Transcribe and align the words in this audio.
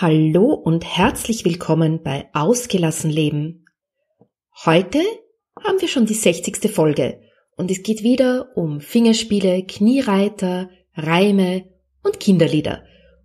Hallo 0.00 0.54
und 0.54 0.82
herzlich 0.82 1.44
willkommen 1.44 2.02
bei 2.02 2.30
Ausgelassen 2.32 3.10
Leben. 3.10 3.66
Heute 4.64 4.98
haben 5.62 5.78
wir 5.78 5.88
schon 5.88 6.06
die 6.06 6.14
60. 6.14 6.70
Folge 6.70 7.20
und 7.58 7.70
es 7.70 7.82
geht 7.82 8.02
wieder 8.02 8.56
um 8.56 8.80
Fingerspiele, 8.80 9.62
Kniereiter, 9.66 10.70
Reime 10.94 11.68
und 12.02 12.18
Kinderlieder. 12.18 12.82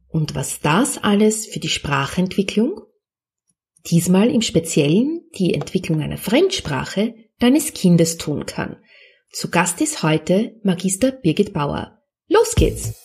Und 0.10 0.36
was 0.36 0.60
das 0.60 1.02
alles 1.02 1.48
für 1.48 1.62
die 1.62 1.70
Sprachentwicklung? 1.70 2.82
Diesmal 3.90 4.30
im 4.30 4.42
Speziellen 4.42 5.22
die 5.38 5.54
Entwicklung 5.54 6.02
einer 6.02 6.18
Fremdsprache 6.18 7.16
deines 7.40 7.72
Kindes 7.72 8.18
tun 8.18 8.46
kann. 8.46 8.84
Zu 9.32 9.50
Gast 9.50 9.80
ist 9.80 10.04
heute 10.04 10.60
Magister 10.62 11.14
Birgit 11.14 11.54
Bauer. 11.54 12.02
Los 12.28 12.54
geht's! 12.54 13.05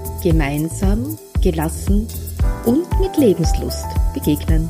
gemeinsam, 0.21 1.17
gelassen 1.41 2.07
und 2.65 2.87
mit 2.99 3.17
Lebenslust 3.17 3.85
begegnen. 4.13 4.69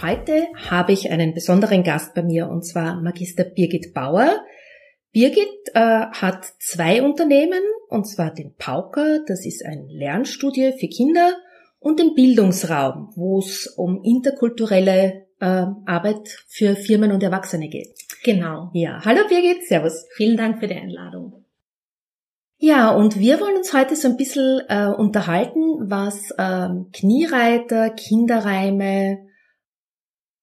Heute 0.00 0.46
habe 0.70 0.92
ich 0.92 1.10
einen 1.10 1.34
besonderen 1.34 1.82
Gast 1.82 2.14
bei 2.14 2.22
mir 2.22 2.48
und 2.48 2.64
zwar 2.64 3.00
Magister 3.00 3.44
Birgit 3.44 3.92
Bauer. 3.92 4.44
Birgit 5.12 5.48
äh, 5.74 5.80
hat 5.80 6.44
zwei 6.60 7.02
Unternehmen 7.02 7.62
und 7.88 8.08
zwar 8.08 8.32
den 8.32 8.54
Pauker, 8.54 9.20
das 9.26 9.44
ist 9.44 9.64
ein 9.66 9.88
Lernstudie 9.88 10.72
für 10.78 10.88
Kinder 10.88 11.32
und 11.80 11.98
den 11.98 12.14
Bildungsraum, 12.14 13.12
wo 13.16 13.40
es 13.40 13.66
um 13.66 14.02
interkulturelle 14.04 15.26
äh, 15.40 15.66
Arbeit 15.86 16.28
für 16.48 16.76
Firmen 16.76 17.12
und 17.12 17.22
Erwachsene 17.22 17.68
geht. 17.68 17.94
Genau. 18.22 18.70
Ja, 18.74 19.00
hallo 19.04 19.22
Birgit, 19.28 19.66
servus. 19.66 20.06
Vielen 20.16 20.36
Dank 20.36 20.60
für 20.60 20.68
die 20.68 20.74
Einladung. 20.74 21.44
Ja, 22.58 22.90
und 22.90 23.18
wir 23.18 23.40
wollen 23.40 23.56
uns 23.56 23.72
heute 23.72 23.96
so 23.96 24.06
ein 24.06 24.18
bisschen 24.18 24.60
äh, 24.68 24.86
unterhalten, 24.86 25.90
was 25.90 26.34
ähm, 26.38 26.88
Kniereiter, 26.92 27.88
Kinderreime, 27.90 29.26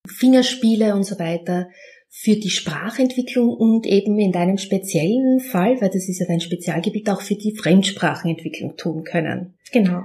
Fingerspiele 0.08 0.96
und 0.96 1.04
so 1.04 1.20
weiter 1.20 1.70
für 2.10 2.36
die 2.36 2.50
Sprachentwicklung 2.50 3.50
und 3.50 3.86
eben 3.86 4.18
in 4.18 4.32
deinem 4.32 4.58
speziellen 4.58 5.40
Fall, 5.40 5.80
weil 5.80 5.90
das 5.90 6.10
ist 6.10 6.20
ja 6.20 6.26
dein 6.26 6.42
Spezialgebiet, 6.42 7.08
auch 7.10 7.22
für 7.22 7.36
die 7.36 7.56
Fremdsprachenentwicklung 7.56 8.76
tun 8.78 9.04
können. 9.04 9.54
Genau. 9.72 10.02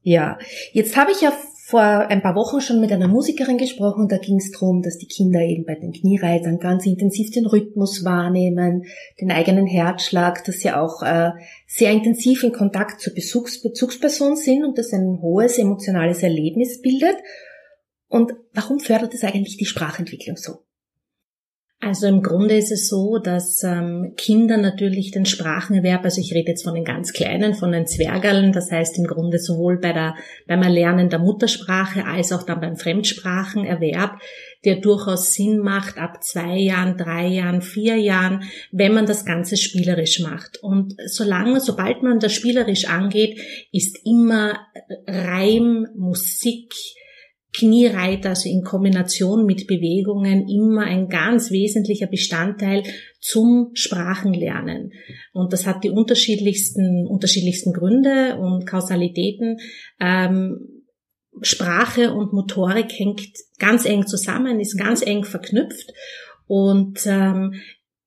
Ja, 0.00 0.38
jetzt 0.72 0.96
habe 0.96 1.12
ich 1.12 1.20
ja 1.20 1.36
vor 1.72 1.80
ein 1.80 2.20
paar 2.20 2.34
Wochen 2.34 2.60
schon 2.60 2.82
mit 2.82 2.92
einer 2.92 3.08
Musikerin 3.08 3.56
gesprochen. 3.56 4.06
Da 4.06 4.18
ging 4.18 4.36
es 4.36 4.50
darum, 4.50 4.82
dass 4.82 4.98
die 4.98 5.06
Kinder 5.06 5.40
eben 5.40 5.64
bei 5.64 5.74
den 5.74 5.92
Kniereitern 5.92 6.58
ganz 6.58 6.84
intensiv 6.84 7.30
den 7.30 7.46
Rhythmus 7.46 8.04
wahrnehmen, 8.04 8.84
den 9.18 9.30
eigenen 9.30 9.66
Herzschlag, 9.66 10.44
dass 10.44 10.60
sie 10.60 10.70
auch 10.70 11.02
äh, 11.02 11.30
sehr 11.66 11.90
intensiv 11.90 12.42
in 12.42 12.52
Kontakt 12.52 13.00
zur 13.00 13.14
Bezugs 13.14 13.62
Bezugsperson 13.62 14.36
sind 14.36 14.66
und 14.66 14.76
das 14.76 14.92
ein 14.92 15.20
hohes 15.22 15.56
emotionales 15.56 16.22
Erlebnis 16.22 16.82
bildet. 16.82 17.16
Und 18.06 18.34
warum 18.52 18.78
fördert 18.78 19.14
es 19.14 19.24
eigentlich 19.24 19.56
die 19.56 19.64
Sprachentwicklung 19.64 20.36
so? 20.36 20.58
Also 21.84 22.06
im 22.06 22.22
Grunde 22.22 22.56
ist 22.56 22.70
es 22.70 22.88
so, 22.88 23.18
dass 23.18 23.64
ähm, 23.64 24.14
Kinder 24.16 24.56
natürlich 24.56 25.10
den 25.10 25.26
Sprachenerwerb, 25.26 26.04
also 26.04 26.20
ich 26.20 26.32
rede 26.32 26.50
jetzt 26.50 26.62
von 26.62 26.74
den 26.74 26.84
ganz 26.84 27.12
Kleinen, 27.12 27.54
von 27.54 27.72
den 27.72 27.88
Zwergerlen, 27.88 28.52
das 28.52 28.70
heißt 28.70 28.98
im 28.98 29.04
Grunde 29.04 29.40
sowohl 29.40 29.78
bei 29.78 29.92
der, 29.92 30.14
beim 30.46 30.62
Erlernen 30.62 31.08
der 31.08 31.18
Muttersprache 31.18 32.04
als 32.06 32.30
auch 32.30 32.44
dann 32.44 32.60
beim 32.60 32.76
Fremdsprachenerwerb, 32.76 34.20
der 34.64 34.76
durchaus 34.76 35.34
Sinn 35.34 35.58
macht 35.58 35.98
ab 35.98 36.22
zwei 36.22 36.56
Jahren, 36.56 36.96
drei 36.96 37.26
Jahren, 37.26 37.62
vier 37.62 37.96
Jahren, 37.96 38.44
wenn 38.70 38.94
man 38.94 39.06
das 39.06 39.24
Ganze 39.24 39.56
spielerisch 39.56 40.20
macht. 40.20 40.62
Und 40.62 40.94
solange, 41.06 41.58
sobald 41.58 42.04
man 42.04 42.20
das 42.20 42.32
spielerisch 42.32 42.88
angeht, 42.88 43.40
ist 43.72 43.98
immer 44.06 44.56
Reim, 45.08 45.88
Musik, 45.96 46.72
Kniereiter, 47.52 48.30
also 48.30 48.48
in 48.48 48.62
Kombination 48.62 49.44
mit 49.44 49.66
Bewegungen, 49.66 50.48
immer 50.48 50.82
ein 50.82 51.08
ganz 51.08 51.50
wesentlicher 51.50 52.06
Bestandteil 52.06 52.82
zum 53.20 53.70
Sprachenlernen. 53.74 54.92
Und 55.32 55.52
das 55.52 55.66
hat 55.66 55.84
die 55.84 55.90
unterschiedlichsten, 55.90 57.06
unterschiedlichsten 57.06 57.72
Gründe 57.72 58.38
und 58.38 58.66
Kausalitäten. 58.66 59.58
Ähm, 60.00 60.82
Sprache 61.40 62.12
und 62.12 62.32
Motorik 62.32 62.92
hängt 62.98 63.22
ganz 63.58 63.84
eng 63.84 64.06
zusammen, 64.06 64.60
ist 64.60 64.78
ganz 64.78 65.04
eng 65.04 65.24
verknüpft. 65.24 65.92
Und 66.46 67.00
ähm, 67.06 67.54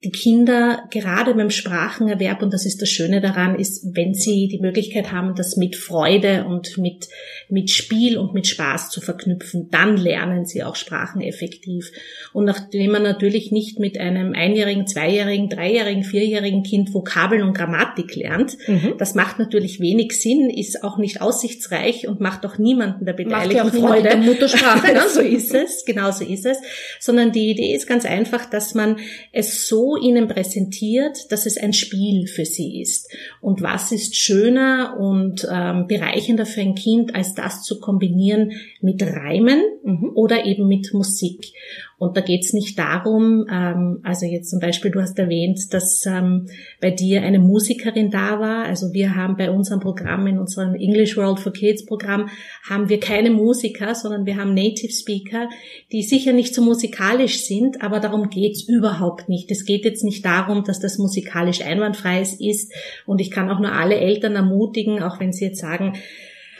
die 0.06 0.12
Kinder 0.12 0.84
gerade 0.92 1.34
beim 1.34 1.50
Sprachenerwerb, 1.50 2.44
und 2.44 2.54
das 2.54 2.66
ist 2.66 2.82
das 2.82 2.90
Schöne 2.90 3.22
daran, 3.22 3.56
ist, 3.56 3.96
wenn 3.96 4.14
sie 4.14 4.48
die 4.48 4.60
Möglichkeit 4.60 5.12
haben, 5.12 5.34
das 5.36 5.58
mit 5.58 5.76
Freude 5.76 6.46
und 6.46 6.78
mit, 6.78 7.08
mit 7.50 7.72
Spiel 7.72 8.20
und 8.20 8.36
mit 8.36 8.46
Spaß 8.46 8.92
zu 8.92 9.02
verknüpfen, 9.02 9.70
dann 9.72 9.98
lernen 9.98 10.46
sie 10.46 10.64
auch 10.64 10.76
Sprachen 10.76 11.22
effektiv. 11.22 11.92
Und 12.34 12.46
nachdem 12.46 12.92
man 12.92 13.02
natürlich 13.02 13.52
nicht 13.52 13.80
mit 13.80 14.00
einem 14.00 14.34
einjährigen, 14.34 14.86
zweijährigen, 14.86 15.50
dreijährigen, 15.50 16.04
vierjährigen 16.04 16.62
Kind 16.62 16.94
Vokabeln 16.94 17.42
und 17.42 17.58
Grammatik 17.58 18.16
lernt, 18.16 18.58
mhm. 18.68 18.94
das 19.00 19.16
macht 19.16 19.40
natürlich 19.40 19.80
wenig 19.80 20.12
Sinn, 20.14 20.52
ist 20.52 20.84
auch 20.84 21.00
nicht 21.00 21.22
aussichtsreich 21.22 22.08
und 22.08 22.20
macht 22.20 22.46
auch 22.46 22.60
niemanden 22.60 23.06
der 23.06 23.14
Beteiligten 23.14 23.66
macht 23.66 23.74
ja 23.74 23.82
auch 23.82 23.90
Freude. 23.90 24.10
Der 24.10 24.18
Muttersprache, 24.18 24.88
ne? 24.94 25.02
so 25.10 25.22
ist 25.22 25.54
es, 25.54 25.84
genau 25.84 26.12
so 26.12 26.24
ist 26.24 26.46
es. 26.46 26.60
Sondern 27.00 27.32
die 27.32 27.50
Idee 27.50 27.74
ist 27.74 27.88
ganz 27.88 28.06
einfach, 28.06 28.46
dass 28.46 28.76
man 28.76 28.98
es 29.32 29.68
so 29.68 29.95
ihnen 29.98 30.28
präsentiert, 30.28 31.32
dass 31.32 31.46
es 31.46 31.58
ein 31.58 31.74
Spiel 31.74 32.28
für 32.28 32.46
sie 32.46 32.82
ist. 32.82 33.12
Und 33.42 33.62
was 33.62 33.92
ist 33.92 34.16
schöner 34.16 34.98
und 35.00 35.48
ähm, 35.52 35.88
bereichender 35.88 36.46
für 36.46 36.62
ein 36.62 36.76
Kind, 36.76 37.16
als 37.16 37.36
das 37.36 37.64
zu 37.64 37.80
kombinieren 37.80 38.54
mit 38.82 39.02
Reimen 39.02 39.62
mhm. 39.84 40.12
oder 40.16 40.46
eben 40.46 40.68
mit 40.68 40.94
Musik. 40.94 41.52
Und 41.98 42.18
da 42.18 42.22
geht 42.22 42.44
es 42.44 42.52
nicht 42.52 42.78
darum, 42.78 43.46
ähm, 43.50 44.00
also 44.04 44.26
jetzt 44.26 44.50
zum 44.50 44.60
Beispiel, 44.60 44.92
du 44.92 45.02
hast 45.02 45.18
erwähnt, 45.18 45.74
dass 45.74 46.06
ähm, 46.06 46.48
bei 46.82 46.92
dir 46.92 47.22
eine 47.22 47.40
Musikerin 47.40 48.12
da 48.12 48.40
war. 48.40 48.66
Also 48.66 48.94
wir 48.94 49.16
haben 49.16 49.38
bei 49.38 49.50
unserem 49.50 49.80
Programm, 49.80 50.28
in 50.28 50.38
unserem 50.38 50.76
English 50.76 51.16
World 51.16 51.40
for 51.40 51.54
Kids 51.54 51.86
Programm, 51.86 52.30
haben 52.70 52.90
wir 52.90 53.00
keine 53.00 53.30
Musiker, 53.30 53.96
sondern 53.96 54.26
wir 54.26 54.36
haben 54.36 54.54
Native 54.54 54.92
Speaker, 54.92 55.50
die 55.94 56.04
sicher 56.04 56.34
nicht 56.34 56.54
so 56.54 56.62
musikalisch 56.62 57.46
sind, 57.46 57.82
aber 57.82 58.02
darum 58.02 58.30
geht's 58.30 58.68
überhaupt 58.68 59.30
nicht. 59.30 59.50
Es 59.50 59.64
geht 59.64 59.86
jetzt 59.86 60.04
nicht 60.04 60.26
darum, 60.26 60.66
dass 60.66 60.82
das 60.82 60.98
musikalisch 60.98 61.62
einwandfrei 61.62 62.22
ist. 62.22 62.74
Und 63.06 63.22
ich 63.22 63.32
kann 63.32 63.50
auch 63.50 63.60
nur 63.60 63.72
alle 63.72 63.96
Eltern 63.96 64.36
ermutigen, 64.36 65.02
auch 65.02 65.22
wenn 65.22 65.32
sie 65.32 65.46
jetzt 65.46 65.62
sagen, 65.62 65.94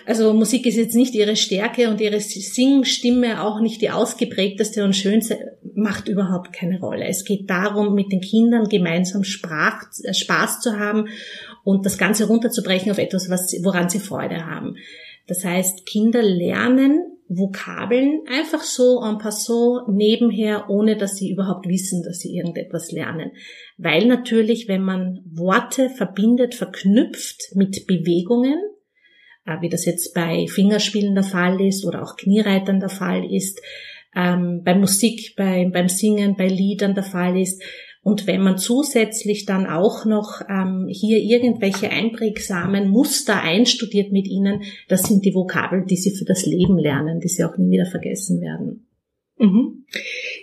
also 0.06 0.34
Musik 0.34 0.66
ist 0.66 0.76
jetzt 0.76 0.96
nicht 0.96 1.16
ihre 1.16 1.36
Stärke 1.36 1.90
und 1.90 2.00
ihre 2.00 2.20
Singstimme 2.20 3.44
auch 3.44 3.60
nicht 3.60 3.82
die 3.82 3.90
ausgeprägteste 3.90 4.84
und 4.84 4.96
schönste, 4.96 5.58
macht 5.74 6.08
überhaupt 6.08 6.54
keine 6.54 6.80
Rolle. 6.80 7.06
Es 7.06 7.26
geht 7.26 7.50
darum, 7.50 7.96
mit 7.96 8.12
den 8.12 8.22
Kindern 8.22 8.70
gemeinsam 8.70 9.24
Sprach, 9.24 9.84
äh, 10.04 10.14
Spaß 10.14 10.62
zu 10.62 10.80
haben 10.80 11.08
und 11.64 11.86
das 11.86 11.98
Ganze 11.98 12.28
runterzubrechen 12.28 12.92
auf 12.92 12.98
etwas, 12.98 13.30
was, 13.30 13.54
woran 13.64 13.90
sie 13.90 14.00
Freude 14.00 14.46
haben. 14.46 14.76
Das 15.28 15.44
heißt, 15.44 15.86
Kinder 15.86 16.22
lernen 16.22 17.16
Vokabeln 17.28 18.22
einfach 18.28 18.62
so 18.62 19.02
en 19.04 19.18
passant 19.18 19.88
nebenher, 19.88 20.70
ohne 20.70 20.96
dass 20.96 21.16
sie 21.16 21.32
überhaupt 21.32 21.68
wissen, 21.68 22.04
dass 22.04 22.20
sie 22.20 22.36
irgendetwas 22.36 22.92
lernen. 22.92 23.32
Weil 23.78 24.06
natürlich, 24.06 24.68
wenn 24.68 24.84
man 24.84 25.24
Worte 25.26 25.90
verbindet, 25.90 26.54
verknüpft 26.54 27.56
mit 27.56 27.88
Bewegungen, 27.88 28.60
wie 29.62 29.70
das 29.70 29.86
jetzt 29.86 30.14
bei 30.14 30.48
Fingerspielen 30.48 31.16
der 31.16 31.24
Fall 31.24 31.62
ist 31.62 31.86
oder 31.86 32.04
auch 32.04 32.16
Kniereitern 32.16 32.80
der 32.80 32.90
Fall 32.90 33.32
ist, 33.32 33.62
ähm, 34.16 34.62
bei 34.64 34.76
Musik, 34.76 35.36
bei, 35.36 35.70
beim 35.72 35.90
Singen, 35.90 36.36
bei 36.36 36.48
Liedern 36.48 36.96
der 36.96 37.04
Fall 37.04 37.40
ist. 37.40 37.62
Und 38.02 38.28
wenn 38.28 38.42
man 38.42 38.60
zusätzlich 38.60 39.46
dann 39.46 39.66
auch 39.66 40.06
noch 40.06 40.42
ähm, 40.48 40.88
hier 40.90 41.18
irgendwelche 41.18 41.90
einprägsamen 41.90 42.88
Muster 42.88 43.42
einstudiert 43.42 44.12
mit 44.12 44.28
ihnen, 44.28 44.62
das 44.88 45.04
sind 45.04 45.26
die 45.26 45.34
Vokabeln, 45.34 45.88
die 45.88 45.96
sie 45.96 46.16
für 46.16 46.26
das 46.26 46.46
Leben 46.46 46.78
lernen, 46.78 47.20
die 47.20 47.28
sie 47.28 47.44
auch 47.44 47.58
nie 47.58 47.72
wieder 47.72 47.88
vergessen 47.88 48.42
werden. 48.42 48.88
Mhm. 49.38 49.86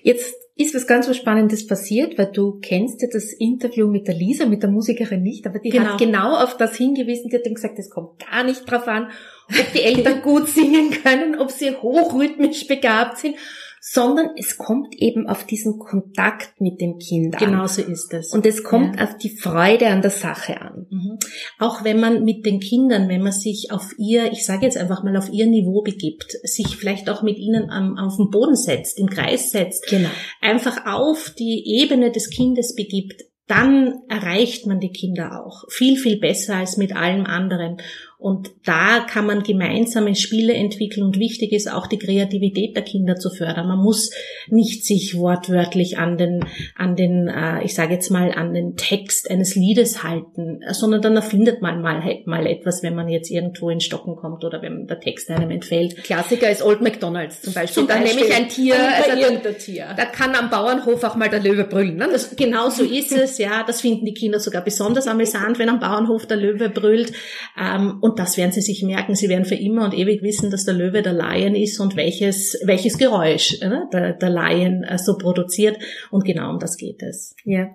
Jetzt 0.03 0.35
ist 0.63 0.75
was 0.75 0.87
ganz 0.87 1.09
was 1.09 1.17
Spannendes 1.17 1.67
passiert, 1.67 2.19
weil 2.19 2.33
du 2.33 2.59
kennst 2.61 3.03
ja 3.03 3.09
das 3.13 3.33
Interview 3.33 3.89
mit 3.89 4.09
der 4.09 4.15
Lisa, 4.15 4.47
mit 4.47 4.63
der 4.63 4.71
Musikerin 4.71 5.23
nicht, 5.23 5.47
aber 5.47 5.59
die 5.59 5.71
genau. 5.71 5.91
hat 5.91 5.99
genau 5.99 6.37
auf 6.37 6.57
das 6.57 6.77
hingewiesen, 6.77 7.31
die 7.31 7.37
hat 7.37 7.47
ihm 7.47 7.55
gesagt, 7.55 7.79
es 7.79 7.91
kommt 7.91 8.19
gar 8.19 8.45
nicht 8.45 8.71
drauf 8.71 8.87
an, 8.89 9.11
ob 9.49 9.73
die 9.73 9.83
Eltern 9.83 10.23
gut 10.23 10.49
singen 10.49 10.91
können, 10.91 11.39
ob 11.39 11.51
sie 11.51 11.71
hochrhythmisch 11.71 12.67
begabt 12.67 13.19
sind, 13.19 13.37
sondern 13.85 14.31
es 14.37 14.59
kommt 14.59 14.95
eben 15.03 15.27
auf 15.29 15.45
diesen 15.45 15.81
Kontakt 15.81 16.61
mit 16.61 16.81
dem 16.81 16.99
Kind 16.99 17.35
an. 17.35 17.45
Genau 17.45 17.67
so 17.67 17.83
ist 17.83 18.15
es. 18.15 18.33
Und 18.33 18.47
es 18.47 18.63
kommt 18.63 18.95
ja. 18.95 19.03
auf 19.03 19.19
die 19.19 19.37
Freude 19.37 19.89
an 19.89 20.03
der 20.03 20.13
Sache 20.13 20.61
an. 20.61 20.87
Mhm. 20.89 21.19
Auch 21.59 21.83
wenn 21.83 21.99
man 21.99 22.23
mit 22.23 22.47
den 22.47 22.61
Kindern, 22.61 23.09
wenn 23.09 23.23
man 23.23 23.33
sich 23.33 23.73
auf 23.73 23.91
ihr, 23.99 24.31
ich 24.31 24.47
sage 24.47 24.67
jetzt 24.67 24.77
einfach 24.77 25.03
mal 25.03 25.17
auf 25.17 25.31
ihr 25.33 25.47
Niveau 25.47 25.83
begibt, 25.83 26.31
sich 26.45 26.77
vielleicht 26.77 27.11
auch 27.11 27.25
mit 27.25 27.39
ihnen 27.39 27.71
am, 27.71 27.99
auf 27.99 28.17
den 28.19 28.31
Boden 28.31 28.55
setzt, 28.55 29.01
im 29.01 29.11
Kreis 29.11 29.51
setzt, 29.51 29.89
genau. 29.89 30.11
einfach 30.41 30.87
auf 30.87 31.31
die 31.37 31.65
Ebene 31.81 32.13
des 32.13 32.31
Kindes 32.31 32.77
begibt, 32.77 33.25
dann 33.49 34.03
erreicht 34.09 34.67
man 34.67 34.79
die 34.79 34.93
Kinder 34.93 35.45
auch 35.45 35.65
viel, 35.69 35.97
viel 35.97 36.21
besser 36.21 36.57
als 36.57 36.77
mit 36.77 36.95
allem 36.95 37.27
anderen. 37.27 37.79
Und 38.23 38.51
da 38.65 39.01
kann 39.01 39.27
man 39.27 39.43
gemeinsame 39.43 40.15
Spiele 40.15 40.55
entwickeln 40.55 41.03
und 41.03 41.19
wichtig 41.19 41.51
ist 41.51 41.71
auch 41.71 41.89
die 41.89 41.99
Kreativität 41.99 42.77
der 42.77 42.85
Kinder 42.85 43.17
zu 43.17 43.31
fördern. 43.31 43.67
Man 43.67 43.81
muss 43.81 44.13
nicht 44.49 44.85
sich 44.85 45.17
wortwörtlich 45.17 45.99
an 45.99 46.17
den, 46.17 46.45
an 46.77 46.95
den, 46.95 47.27
äh, 47.27 47.65
ich 47.65 47.75
sage 47.75 47.95
jetzt 47.95 48.11
mal, 48.11 48.31
an 48.31 48.55
den 48.55 48.77
Text 48.77 49.29
eines 49.29 49.57
Liedes 49.57 50.05
halten, 50.05 50.61
sondern 50.71 51.03
dann 51.03 51.17
erfindet 51.17 51.63
man 51.63 51.83
mal, 51.83 52.01
mal 52.27 52.47
etwas, 52.47 52.85
wenn 52.85 52.95
man 52.95 53.09
jetzt 53.09 53.29
irgendwo 53.29 53.71
in 53.71 53.81
Stocken 53.81 54.15
kommt 54.15 54.45
oder 54.45 54.63
wenn 54.63 54.87
der 54.87 55.01
Text 55.01 55.29
einem 55.29 55.51
entfällt. 55.51 56.05
Klassiker 56.05 56.49
ist 56.49 56.63
Old 56.63 56.81
MacDonalds 56.81 57.43
zum 57.43 57.55
Beispiel. 57.55 57.83
Zum 57.83 57.89
da 57.89 57.99
nehme 57.99 58.21
ich 58.21 58.33
ein 58.33 58.49
Tier, 58.49 58.77
also 58.77 59.19
irgendein 59.19 59.59
Tier. 59.59 59.89
Da 59.97 60.05
kann 60.05 60.37
am 60.37 60.49
Bauernhof 60.49 61.03
auch 61.03 61.17
mal 61.17 61.29
der 61.29 61.41
Löwe 61.41 61.65
brüllen. 61.65 61.97
Ne? 61.97 62.09
Das, 62.13 62.37
genau 62.37 62.71
so 62.71 62.85
ist 62.85 63.11
es, 63.11 63.39
ja. 63.39 63.65
Das 63.67 63.81
finden 63.81 64.05
die 64.05 64.15
Kinder 64.15 64.39
sogar 64.39 64.63
besonders 64.63 65.09
amüsant, 65.09 65.59
wenn 65.59 65.69
am 65.69 65.81
Bauernhof 65.81 66.27
der 66.27 66.37
Löwe 66.37 66.69
brüllt. 66.69 67.13
Ähm, 67.61 67.99
und 68.01 68.12
das 68.19 68.37
werden 68.37 68.53
sie 68.53 68.61
sich 68.61 68.83
merken. 68.83 69.15
Sie 69.15 69.29
werden 69.29 69.45
für 69.45 69.55
immer 69.55 69.85
und 69.85 69.95
ewig 69.95 70.23
wissen, 70.23 70.51
dass 70.51 70.65
der 70.65 70.75
Löwe 70.75 71.03
der 71.03 71.13
Lion 71.13 71.55
ist 71.55 71.81
und 71.81 71.97
welches, 71.97 72.59
welches 72.65 72.99
Geräusch 72.99 73.61
ne, 73.61 73.89
der, 73.93 74.15
der 74.15 74.31
Lion 74.31 74.85
äh, 74.85 74.99
so 74.99 75.17
produziert. 75.17 75.79
Und 76.11 76.25
genau 76.25 76.51
um 76.51 76.59
das 76.59 76.77
geht 76.77 77.03
es. 77.03 77.35
Ja. 77.45 77.71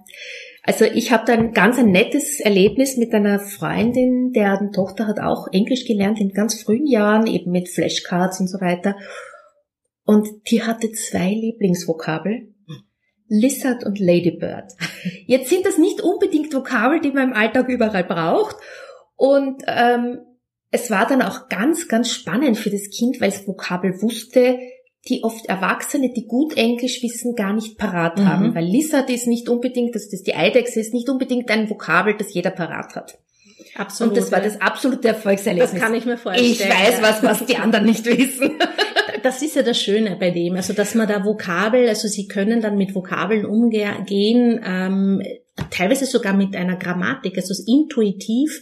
Also 0.63 0.85
ich 0.85 1.11
habe 1.11 1.23
da 1.25 1.33
ein 1.33 1.53
ganz 1.53 1.79
ein 1.79 1.91
nettes 1.91 2.39
Erlebnis 2.39 2.97
mit 2.97 3.13
einer 3.13 3.39
Freundin, 3.39 4.33
deren 4.33 4.71
Tochter 4.73 5.07
hat 5.07 5.19
auch 5.19 5.47
Englisch 5.51 5.85
gelernt 5.85 6.19
in 6.19 6.29
ganz 6.29 6.61
frühen 6.61 6.87
Jahren, 6.87 7.25
eben 7.25 7.51
mit 7.51 7.69
Flashcards 7.69 8.41
und 8.41 8.47
so 8.47 8.59
weiter. 8.59 8.97
Und 10.03 10.27
die 10.51 10.63
hatte 10.63 10.91
zwei 10.91 11.29
Lieblingsvokabel. 11.29 12.53
Lizard 13.29 13.85
und 13.85 13.99
Ladybird. 13.99 14.71
Jetzt 15.25 15.49
sind 15.49 15.65
das 15.65 15.77
nicht 15.77 16.01
unbedingt 16.01 16.53
Vokabel, 16.53 17.01
die 17.01 17.11
man 17.11 17.29
im 17.29 17.33
Alltag 17.33 17.67
überall 17.67 18.03
braucht. 18.03 18.55
Und 19.17 19.63
ähm, 19.67 20.19
es 20.71 20.89
war 20.89 21.07
dann 21.07 21.21
auch 21.21 21.49
ganz, 21.49 21.87
ganz 21.87 22.11
spannend 22.11 22.57
für 22.57 22.69
das 22.69 22.89
Kind, 22.89 23.19
weil 23.19 23.29
es 23.29 23.47
Vokabel 23.47 24.01
wusste, 24.01 24.59
die 25.09 25.23
oft 25.23 25.45
Erwachsene, 25.47 26.11
die 26.13 26.27
gut 26.27 26.55
Englisch 26.57 27.01
wissen, 27.01 27.35
gar 27.35 27.53
nicht 27.53 27.77
parat 27.77 28.17
mhm. 28.17 28.27
haben. 28.27 28.55
Weil 28.55 28.65
Lizard 28.65 29.09
ist 29.09 29.27
nicht 29.27 29.49
unbedingt, 29.49 29.95
dass 29.95 30.09
das 30.09 30.23
die 30.23 30.35
Eidechse 30.35 30.79
ist 30.79 30.93
nicht 30.93 31.09
unbedingt 31.09 31.49
ein 31.49 31.69
Vokabel, 31.69 32.15
das 32.17 32.33
jeder 32.33 32.51
parat 32.51 32.95
hat. 32.95 33.17
Absolut. 33.75 34.13
Und 34.13 34.17
das 34.17 34.31
war 34.31 34.41
das 34.41 34.59
absolute 34.59 35.07
Erfolgserlebnis. 35.09 35.71
Das 35.71 35.79
kann 35.79 35.93
ich 35.93 36.05
mir 36.05 36.17
vorstellen. 36.17 36.51
Ich 36.51 36.59
weiß 36.59 37.01
was, 37.01 37.23
was 37.23 37.45
die 37.45 37.57
anderen 37.57 37.85
nicht 37.85 38.05
wissen. 38.05 38.51
Das 39.23 39.41
ist 39.41 39.55
ja 39.55 39.63
das 39.63 39.81
Schöne 39.81 40.15
bei 40.17 40.29
dem, 40.29 40.55
also 40.55 40.73
dass 40.73 40.93
man 40.93 41.07
da 41.07 41.25
Vokabel, 41.25 41.89
also 41.89 42.07
sie 42.07 42.27
können 42.27 42.61
dann 42.61 42.77
mit 42.77 42.93
Vokabeln 42.93 43.45
umgehen, 43.45 44.61
ähm, 44.63 45.21
teilweise 45.71 46.05
sogar 46.05 46.33
mit 46.33 46.55
einer 46.55 46.75
Grammatik, 46.75 47.35
also 47.35 47.53
intuitiv 47.65 48.61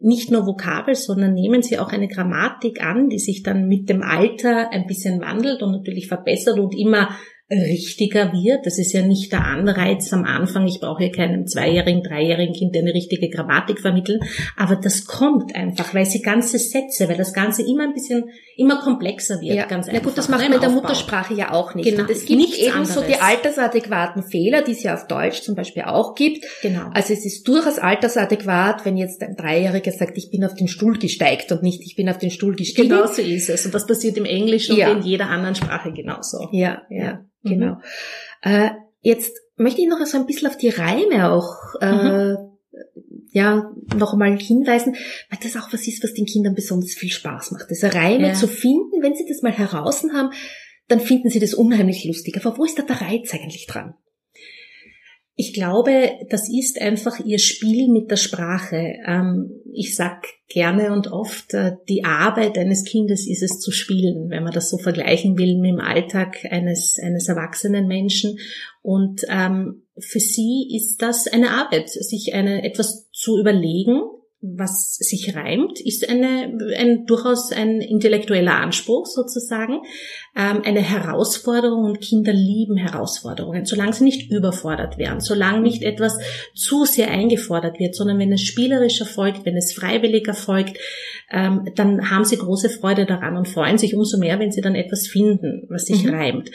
nicht 0.00 0.30
nur 0.30 0.46
Vokabel, 0.46 0.94
sondern 0.94 1.34
nehmen 1.34 1.62
sie 1.62 1.78
auch 1.78 1.92
eine 1.92 2.08
Grammatik 2.08 2.82
an, 2.82 3.08
die 3.08 3.18
sich 3.18 3.42
dann 3.42 3.68
mit 3.68 3.88
dem 3.88 4.02
Alter 4.02 4.70
ein 4.72 4.86
bisschen 4.86 5.20
wandelt 5.20 5.62
und 5.62 5.72
natürlich 5.72 6.08
verbessert 6.08 6.58
und 6.58 6.74
immer 6.74 7.10
richtiger 7.50 8.32
wird. 8.32 8.64
Das 8.64 8.78
ist 8.78 8.92
ja 8.92 9.02
nicht 9.02 9.32
der 9.32 9.44
Anreiz 9.44 10.12
am 10.12 10.24
Anfang. 10.24 10.66
Ich 10.66 10.78
brauche 10.80 11.02
hier 11.02 11.12
keinem 11.12 11.46
zweijährigen, 11.46 12.02
dreijährigen 12.02 12.54
Kind 12.54 12.76
eine 12.76 12.94
richtige 12.94 13.28
Grammatik 13.28 13.80
vermitteln. 13.80 14.20
Aber 14.56 14.76
das 14.76 15.04
kommt 15.04 15.54
einfach, 15.56 15.92
weil 15.92 16.06
sie 16.06 16.22
ganze 16.22 16.58
Sätze, 16.58 17.08
weil 17.08 17.16
das 17.16 17.32
Ganze 17.32 17.62
immer 17.62 17.84
ein 17.84 17.92
bisschen, 17.92 18.30
immer 18.56 18.80
komplexer 18.80 19.40
wird. 19.40 19.56
Ja, 19.56 19.66
ganz 19.66 19.88
einfach. 19.88 20.00
Ja 20.00 20.08
gut, 20.08 20.16
das 20.16 20.28
macht 20.28 20.42
man 20.42 20.52
in 20.52 20.60
der 20.60 20.70
Muttersprache 20.70 21.34
ja 21.34 21.52
auch 21.52 21.74
nicht. 21.74 21.90
Genau. 21.90 22.02
Und 22.02 22.10
es 22.10 22.24
gibt 22.24 22.56
eben 22.56 22.72
anderes. 22.72 22.94
so 22.94 23.02
die 23.02 23.16
altersadäquaten 23.16 24.22
Fehler, 24.22 24.62
die 24.62 24.72
es 24.72 24.84
ja 24.84 24.94
auf 24.94 25.08
Deutsch 25.08 25.42
zum 25.42 25.56
Beispiel 25.56 25.82
auch 25.82 26.14
gibt. 26.14 26.44
Genau. 26.62 26.88
Also 26.94 27.12
es 27.12 27.26
ist 27.26 27.48
durchaus 27.48 27.78
altersadäquat, 27.78 28.84
wenn 28.84 28.96
jetzt 28.96 29.22
ein 29.22 29.34
Dreijähriger 29.34 29.90
sagt, 29.90 30.16
ich 30.16 30.30
bin 30.30 30.44
auf 30.44 30.54
den 30.54 30.68
Stuhl 30.68 30.98
gesteigt 30.98 31.50
und 31.50 31.64
nicht, 31.64 31.82
ich 31.84 31.96
bin 31.96 32.08
auf 32.08 32.18
den 32.18 32.30
Stuhl 32.30 32.54
gestiegen. 32.54 32.90
Genau 32.90 33.06
so 33.06 33.22
ist 33.22 33.50
es. 33.50 33.66
Und 33.66 33.74
das 33.74 33.86
passiert 33.86 34.16
im 34.16 34.24
Englischen 34.24 34.76
ja. 34.76 34.92
und 34.92 34.98
in 34.98 35.02
jeder 35.02 35.28
anderen 35.28 35.56
Sprache 35.56 35.92
genauso. 35.92 36.48
Ja, 36.52 36.82
ja. 36.90 37.24
Genau. 37.42 37.74
Mhm. 37.74 37.80
Äh, 38.42 38.70
jetzt 39.00 39.36
möchte 39.56 39.80
ich 39.80 39.88
noch 39.88 40.04
so 40.06 40.18
ein 40.18 40.26
bisschen 40.26 40.48
auf 40.48 40.56
die 40.56 40.68
Reime 40.68 41.30
auch 41.30 41.56
äh, 41.80 42.34
mhm. 42.34 42.36
ja 43.30 43.70
noch 43.96 44.12
einmal 44.12 44.38
hinweisen, 44.38 44.96
weil 45.30 45.38
das 45.42 45.56
auch 45.56 45.72
was 45.72 45.86
ist, 45.86 46.02
was 46.02 46.14
den 46.14 46.26
Kindern 46.26 46.54
besonders 46.54 46.94
viel 46.94 47.10
Spaß 47.10 47.52
macht. 47.52 47.70
Diese 47.70 47.94
Reime 47.94 48.28
ja. 48.28 48.34
zu 48.34 48.48
finden, 48.48 49.02
wenn 49.02 49.14
sie 49.14 49.26
das 49.26 49.42
mal 49.42 49.52
heraus 49.52 50.04
haben, 50.12 50.30
dann 50.88 51.00
finden 51.00 51.30
sie 51.30 51.40
das 51.40 51.54
unheimlich 51.54 52.04
lustig. 52.04 52.36
Aber 52.36 52.58
wo 52.58 52.64
ist 52.64 52.78
da 52.78 52.82
der 52.82 53.00
Reiz 53.00 53.32
eigentlich 53.32 53.66
dran? 53.66 53.94
Ich 55.40 55.54
glaube, 55.54 56.18
das 56.28 56.50
ist 56.50 56.78
einfach 56.82 57.18
ihr 57.24 57.38
Spiel 57.38 57.88
mit 57.88 58.10
der 58.10 58.16
Sprache. 58.16 58.96
Ähm, 59.06 59.62
ich 59.72 59.96
sag 59.96 60.26
gerne 60.50 60.92
und 60.92 61.10
oft, 61.10 61.54
äh, 61.54 61.76
die 61.88 62.04
Arbeit 62.04 62.58
eines 62.58 62.84
Kindes 62.84 63.26
ist 63.26 63.42
es 63.42 63.58
zu 63.58 63.70
spielen, 63.70 64.28
wenn 64.28 64.42
man 64.42 64.52
das 64.52 64.68
so 64.68 64.76
vergleichen 64.76 65.38
will 65.38 65.56
mit 65.56 65.70
dem 65.70 65.80
Alltag 65.80 66.44
eines, 66.50 66.98
eines 67.02 67.26
erwachsenen 67.26 67.86
Menschen. 67.86 68.38
Und 68.82 69.22
ähm, 69.30 69.84
für 69.98 70.20
sie 70.20 70.68
ist 70.76 71.00
das 71.00 71.26
eine 71.26 71.52
Arbeit, 71.52 71.88
sich 71.88 72.34
eine, 72.34 72.62
etwas 72.62 73.08
zu 73.10 73.40
überlegen, 73.40 74.02
was 74.42 74.96
sich 74.96 75.36
reimt, 75.36 75.80
ist 75.80 76.08
eine, 76.08 76.58
ein, 76.76 77.04
durchaus 77.06 77.52
ein 77.52 77.80
intellektueller 77.80 78.56
Anspruch 78.56 79.06
sozusagen, 79.06 79.80
ähm, 80.36 80.62
eine 80.64 80.80
Herausforderung 80.80 81.84
und 81.84 82.00
Kinder 82.00 82.32
lieben 82.32 82.76
Herausforderungen, 82.76 83.64
solange 83.64 83.92
sie 83.92 84.04
nicht 84.04 84.30
überfordert 84.30 84.96
werden, 84.96 85.20
solange 85.20 85.60
nicht 85.60 85.82
etwas 85.82 86.18
zu 86.54 86.84
sehr 86.84 87.10
eingefordert 87.10 87.78
wird, 87.78 87.94
sondern 87.94 88.18
wenn 88.18 88.32
es 88.32 88.42
spielerisch 88.42 89.00
erfolgt, 89.00 89.44
wenn 89.44 89.56
es 89.56 89.72
freiwillig 89.72 90.28
erfolgt, 90.28 90.78
ähm, 91.32 91.68
dann 91.74 92.10
haben 92.10 92.24
sie 92.24 92.36
große 92.36 92.70
Freude 92.70 93.06
daran 93.06 93.36
und 93.36 93.48
freuen 93.48 93.78
sich 93.78 93.94
umso 93.94 94.18
mehr, 94.18 94.38
wenn 94.38 94.52
sie 94.52 94.60
dann 94.60 94.74
etwas 94.74 95.06
finden, 95.06 95.66
was 95.68 95.86
sich 95.86 96.04
mhm. 96.04 96.14
reimt. 96.14 96.50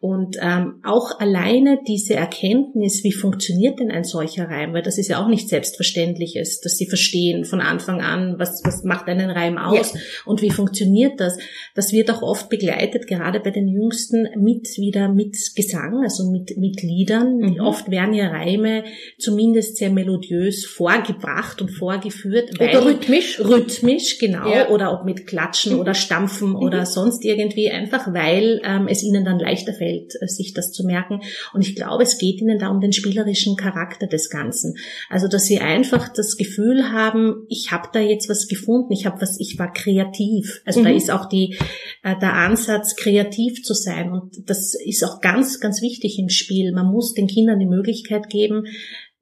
Und 0.00 0.36
ähm, 0.40 0.80
auch 0.84 1.18
alleine 1.18 1.80
diese 1.88 2.14
Erkenntnis, 2.14 3.02
wie 3.02 3.10
funktioniert 3.10 3.80
denn 3.80 3.90
ein 3.90 4.04
solcher 4.04 4.48
Reim, 4.48 4.72
weil 4.72 4.82
das 4.82 4.96
ist 4.96 5.08
ja 5.08 5.20
auch 5.20 5.26
nicht 5.26 5.48
selbstverständlich 5.48 6.36
ist, 6.36 6.64
dass 6.64 6.76
sie 6.76 6.86
verstehen 6.86 7.44
von 7.44 7.60
Anfang 7.60 8.00
an, 8.00 8.38
was, 8.38 8.62
was 8.64 8.84
macht 8.84 9.08
einen 9.08 9.30
Reim 9.30 9.58
aus 9.58 9.94
ja. 9.94 10.00
und 10.24 10.40
wie 10.40 10.50
funktioniert 10.50 11.18
das. 11.18 11.36
Das 11.74 11.92
wird 11.92 12.12
auch 12.12 12.22
oft 12.22 12.48
begleitet, 12.48 13.08
gerade 13.18 13.40
bei 13.40 13.50
den 13.50 13.68
Jüngsten, 13.68 14.28
mit 14.36 14.68
wieder 14.76 15.08
mit 15.08 15.36
Gesang, 15.54 16.02
also 16.02 16.30
mit, 16.30 16.56
mit 16.56 16.82
Liedern. 16.82 17.38
Mhm. 17.38 17.60
Oft 17.60 17.90
werden 17.90 18.14
ja 18.14 18.28
Reime 18.28 18.84
zumindest 19.18 19.76
sehr 19.76 19.90
melodiös 19.90 20.64
vorgebracht 20.64 21.60
und 21.60 21.70
vorgeführt. 21.70 22.60
Oder 22.60 22.84
rhythmisch. 22.84 23.40
Rhythmisch, 23.40 24.18
genau. 24.18 24.48
Ja. 24.48 24.68
Oder 24.68 24.92
ob 24.92 25.04
mit 25.04 25.26
Klatschen 25.26 25.74
mhm. 25.74 25.80
oder 25.80 25.94
Stampfen 25.94 26.50
mhm. 26.50 26.56
oder 26.56 26.86
sonst 26.86 27.24
irgendwie, 27.24 27.70
einfach 27.70 28.12
weil 28.12 28.60
ähm, 28.64 28.86
es 28.88 29.02
ihnen 29.02 29.24
dann 29.24 29.38
leichter 29.38 29.72
fällt 29.72 30.14
äh, 30.20 30.26
sich 30.26 30.54
das 30.54 30.72
zu 30.72 30.84
merken. 30.84 31.20
Und 31.52 31.62
ich 31.62 31.74
glaube, 31.74 32.02
es 32.02 32.18
geht 32.18 32.40
ihnen 32.40 32.58
da 32.58 32.68
um 32.68 32.80
den 32.80 32.92
spielerischen 32.92 33.56
Charakter 33.56 34.06
des 34.06 34.30
Ganzen. 34.30 34.76
Also, 35.10 35.28
dass 35.28 35.46
sie 35.46 35.58
einfach 35.58 36.08
das 36.08 36.36
Gefühl 36.36 36.92
haben, 36.92 37.46
ich 37.48 37.72
habe 37.72 37.88
da 37.92 38.00
jetzt 38.00 38.28
was 38.28 38.48
gefunden, 38.48 38.92
ich 38.92 39.06
habe 39.06 39.20
was, 39.20 39.38
ich 39.40 39.58
war 39.58 39.72
kreativ. 39.72 40.62
Also 40.64 40.80
mhm. 40.80 40.84
da 40.84 40.90
ist 40.90 41.10
auch 41.10 41.28
die, 41.28 41.58
äh, 42.02 42.14
der 42.20 42.34
Ansatz, 42.34 42.96
kreativ 43.08 43.62
zu 43.62 43.74
sein. 43.74 44.12
Und 44.12 44.48
das 44.48 44.74
ist 44.74 45.04
auch 45.04 45.20
ganz, 45.20 45.60
ganz 45.60 45.82
wichtig 45.82 46.18
im 46.18 46.28
Spiel. 46.28 46.72
Man 46.72 46.86
muss 46.86 47.14
den 47.14 47.26
Kindern 47.26 47.58
die 47.58 47.66
Möglichkeit 47.66 48.28
geben, 48.28 48.64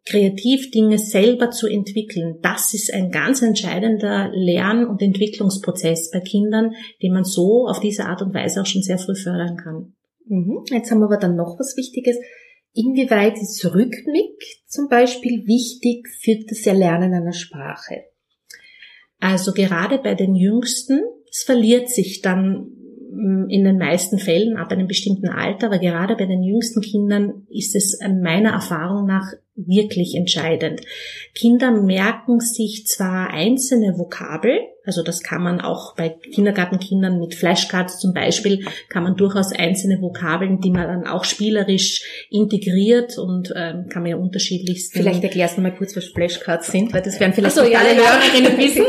kreativ 0.04 0.70
Dinge 0.70 0.98
selber 0.98 1.50
zu 1.50 1.66
entwickeln. 1.66 2.38
Das 2.42 2.74
ist 2.74 2.92
ein 2.92 3.10
ganz 3.10 3.42
entscheidender 3.42 4.30
Lern- 4.32 4.86
und 4.86 5.02
Entwicklungsprozess 5.02 6.10
bei 6.10 6.20
Kindern, 6.20 6.74
den 7.02 7.12
man 7.12 7.24
so 7.24 7.66
auf 7.66 7.80
diese 7.80 8.06
Art 8.06 8.22
und 8.22 8.34
Weise 8.34 8.60
auch 8.60 8.66
schon 8.66 8.82
sehr 8.82 8.98
früh 8.98 9.16
fördern 9.16 9.56
kann. 9.56 9.94
Mhm. 10.26 10.64
Jetzt 10.70 10.90
haben 10.90 11.00
wir 11.00 11.06
aber 11.06 11.18
dann 11.18 11.36
noch 11.36 11.58
was 11.58 11.76
Wichtiges. 11.76 12.16
Inwieweit 12.72 13.36
ist 13.40 13.64
Rhythmik 13.64 14.42
zum 14.66 14.88
Beispiel 14.88 15.46
wichtig 15.46 16.06
für 16.20 16.36
das 16.46 16.66
Erlernen 16.66 17.14
einer 17.14 17.32
Sprache? 17.32 18.04
Also 19.18 19.52
gerade 19.52 19.98
bei 19.98 20.14
den 20.14 20.34
Jüngsten, 20.34 21.00
es 21.30 21.42
verliert 21.42 21.88
sich 21.88 22.20
dann 22.20 22.75
in 23.48 23.64
den 23.64 23.78
meisten 23.78 24.18
Fällen 24.18 24.56
ab 24.56 24.70
einem 24.72 24.86
bestimmten 24.86 25.28
Alter, 25.28 25.66
aber 25.66 25.78
gerade 25.78 26.16
bei 26.16 26.26
den 26.26 26.42
jüngsten 26.42 26.80
Kindern 26.80 27.46
ist 27.48 27.74
es 27.74 27.98
meiner 28.00 28.50
Erfahrung 28.50 29.06
nach 29.06 29.32
wirklich 29.54 30.14
entscheidend. 30.14 30.82
Kinder 31.34 31.70
merken 31.70 32.40
sich 32.40 32.86
zwar 32.86 33.30
einzelne 33.30 33.98
Vokabel, 33.98 34.60
also 34.86 35.02
das 35.02 35.22
kann 35.22 35.42
man 35.42 35.60
auch 35.60 35.94
bei 35.96 36.08
Kindergartenkindern 36.08 37.18
mit 37.18 37.34
Flashcards 37.34 37.98
zum 37.98 38.14
Beispiel, 38.14 38.64
kann 38.88 39.02
man 39.02 39.16
durchaus 39.16 39.52
einzelne 39.52 40.00
Vokabeln, 40.00 40.60
die 40.60 40.70
man 40.70 40.86
dann 40.86 41.06
auch 41.06 41.24
spielerisch 41.24 42.26
integriert 42.30 43.18
und 43.18 43.52
ähm, 43.56 43.88
kann 43.88 44.02
man 44.02 44.10
ja 44.10 44.16
unterschiedlichst. 44.16 44.92
Vielleicht 44.92 45.22
erklärst 45.22 45.56
du 45.56 45.60
mal 45.60 45.74
kurz, 45.74 45.96
was 45.96 46.06
Flashcards 46.06 46.70
sind, 46.70 46.94
weil 46.94 47.02
das 47.02 47.18
werden 47.18 47.32
vielleicht 47.32 47.56
so, 47.56 47.64
ja, 47.64 47.80
alle 47.80 47.96
Hörerinnen 47.96 48.58
wissen. 48.58 48.84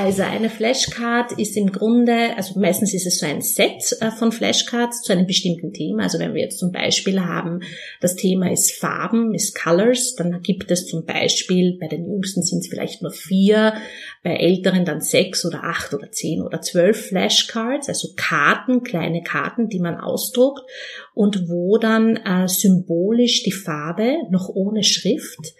Also 0.00 0.22
eine 0.22 0.48
Flashcard 0.48 1.32
ist 1.32 1.56
im 1.56 1.72
Grunde, 1.72 2.36
also 2.36 2.58
meistens 2.58 2.94
ist 2.94 3.06
es 3.06 3.18
so 3.18 3.26
ein 3.26 3.42
Set 3.42 3.96
äh, 4.00 4.10
von 4.10 4.32
Flashcards 4.32 5.02
zu 5.02 5.12
einem 5.12 5.26
bestimmten 5.26 5.72
Thema. 5.72 6.04
Also 6.04 6.18
wenn 6.18 6.34
wir 6.34 6.42
jetzt 6.42 6.58
zum 6.58 6.72
Beispiel 6.72 7.20
haben, 7.20 7.60
das 8.00 8.16
Thema 8.16 8.50
ist 8.50 8.72
Farben, 8.72 9.34
ist 9.34 9.60
Colors, 9.60 10.14
dann 10.14 10.40
gibt 10.42 10.70
es 10.70 10.86
zum 10.86 11.04
Beispiel, 11.04 11.76
bei 11.80 11.88
den 11.88 12.06
Jüngsten 12.06 12.42
sind 12.42 12.60
es 12.60 12.68
vielleicht 12.68 13.02
nur 13.02 13.10
vier, 13.10 13.74
bei 14.22 14.34
Älteren 14.36 14.84
dann 14.84 15.00
sechs 15.00 15.44
oder 15.44 15.64
acht 15.64 15.94
oder 15.94 16.10
zehn 16.10 16.42
oder 16.42 16.60
zwölf 16.60 17.08
Flashcards, 17.08 17.88
also 17.88 18.08
Karten, 18.16 18.82
kleine 18.82 19.22
Karten, 19.22 19.68
die 19.68 19.80
man 19.80 19.96
ausdruckt 19.96 20.62
und 21.14 21.48
wo 21.48 21.78
dann 21.78 22.16
äh, 22.16 22.48
symbolisch 22.48 23.42
die 23.42 23.52
Farbe 23.52 24.16
noch 24.30 24.48
ohne 24.48 24.82
Schrift 24.82 25.54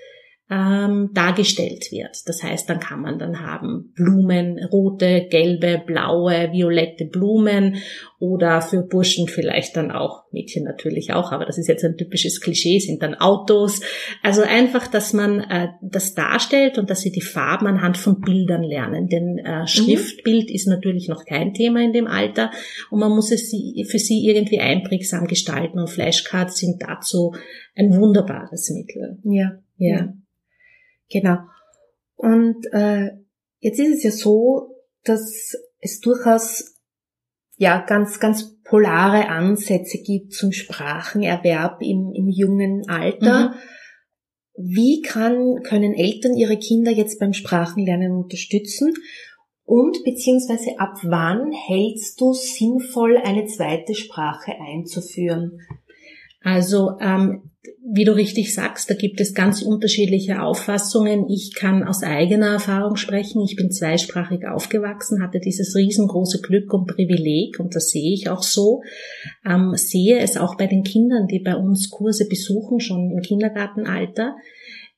ähm, 0.51 1.11
dargestellt 1.13 1.93
wird. 1.93 2.27
Das 2.27 2.43
heißt, 2.43 2.71
dann 2.71 2.81
kann 2.81 3.03
man 3.03 3.19
dann 3.19 3.41
haben 3.41 3.93
Blumen, 3.95 4.59
rote, 4.73 5.27
gelbe, 5.29 5.83
blaue, 5.85 6.53
violette 6.53 7.05
Blumen 7.05 7.77
oder 8.19 8.63
für 8.63 8.83
Burschen 8.83 9.29
vielleicht 9.29 9.77
dann 9.77 9.91
auch, 9.91 10.25
Mädchen 10.33 10.65
natürlich 10.65 11.13
auch, 11.13 11.33
aber 11.33 11.45
das 11.45 11.59
ist 11.59 11.69
jetzt 11.69 11.85
ein 11.85 11.99
typisches 11.99 12.41
Klischee, 12.41 12.79
sind 12.79 13.03
dann 13.03 13.15
Autos. 13.15 13.81
Also 14.23 14.41
einfach, 14.41 14.87
dass 14.87 15.13
man 15.13 15.41
äh, 15.41 15.69
das 15.83 16.15
darstellt 16.15 16.79
und 16.79 16.89
dass 16.89 17.03
sie 17.03 17.13
die 17.13 17.21
Farben 17.21 17.67
anhand 17.67 17.99
von 17.99 18.21
Bildern 18.21 18.63
lernen. 18.63 19.09
Denn 19.09 19.39
äh, 19.39 19.61
mhm. 19.61 19.67
Schriftbild 19.67 20.49
mhm. 20.49 20.55
ist 20.55 20.67
natürlich 20.67 21.09
noch 21.09 21.27
kein 21.27 21.53
Thema 21.53 21.83
in 21.83 21.93
dem 21.93 22.07
Alter 22.07 22.51
und 22.91 23.01
man 23.01 23.11
muss 23.11 23.31
es 23.33 23.51
für 23.51 23.99
sie 23.99 24.27
irgendwie 24.27 24.61
einprägsam 24.61 25.27
gestalten 25.27 25.79
und 25.79 25.91
Flashcards 25.91 26.57
sind 26.57 26.83
dazu 26.83 27.35
ein 27.77 27.95
wunderbares 27.95 28.71
Mittel. 28.71 29.19
Ja, 29.25 29.59
ja. 29.77 29.97
ja. 29.97 30.15
Genau. 31.11 31.39
Und 32.17 32.67
äh, 32.73 33.11
jetzt 33.61 33.79
ist 33.79 33.97
es 33.99 34.03
ja 34.03 34.11
so, 34.11 34.75
dass 35.05 35.55
es 35.81 36.01
durchaus 36.01 36.75
ja 37.57 37.85
ganz 37.85 38.21
ganz 38.21 38.59
polare 38.65 39.29
Ansätze 39.29 39.99
gibt 39.99 40.33
zum 40.33 40.53
Sprachenerwerb 40.53 41.81
im, 41.81 42.13
im 42.15 42.29
jungen 42.29 42.89
Alter. 42.89 43.51
Mhm. 43.51 43.55
Wie 44.61 45.03
kann, 45.03 45.63
können 45.63 45.95
Eltern 45.95 46.35
ihre 46.35 46.59
Kinder 46.59 46.91
jetzt 46.91 47.21
beim 47.21 47.33
Sprachenlernen 47.33 48.13
unterstützen? 48.13 48.93
Und 49.65 50.03
beziehungsweise 50.05 50.79
ab 50.79 50.95
wann 51.03 51.53
hältst 51.53 52.21
du 52.21 52.33
sinnvoll, 52.33 53.19
eine 53.19 53.47
zweite 53.47 53.95
Sprache 53.95 54.53
einzuführen? 54.59 55.61
Also 56.41 56.99
ähm, 57.01 57.51
wie 57.91 58.05
du 58.05 58.15
richtig 58.15 58.55
sagst, 58.55 58.91
da 58.91 58.95
gibt 58.95 59.21
es 59.21 59.35
ganz 59.35 59.63
unterschiedliche 59.63 60.43
Auffassungen. 60.43 61.29
Ich 61.29 61.55
kann 61.55 61.83
aus 61.85 62.03
eigener 62.03 62.49
Erfahrung 62.49 62.97
sprechen. 62.97 63.43
Ich 63.43 63.57
bin 63.57 63.71
zweisprachig 63.71 64.47
aufgewachsen, 64.47 65.23
hatte 65.23 65.41
dieses 65.41 65.75
riesengroße 65.75 66.41
Glück 66.43 66.73
und 66.75 66.87
Privileg 66.87 67.59
und 67.59 67.75
das 67.75 67.91
sehe 67.91 68.13
ich 68.13 68.29
auch 68.29 68.43
so. 68.43 68.83
Ähm, 69.47 69.73
sehe 69.75 70.19
es 70.19 70.37
auch 70.37 70.57
bei 70.57 70.67
den 70.67 70.83
Kindern, 70.83 71.29
die 71.29 71.41
bei 71.41 71.57
uns 71.57 71.89
Kurse 71.89 72.29
besuchen, 72.29 72.81
schon 72.81 73.11
im 73.11 73.23
Kindergartenalter, 73.23 74.37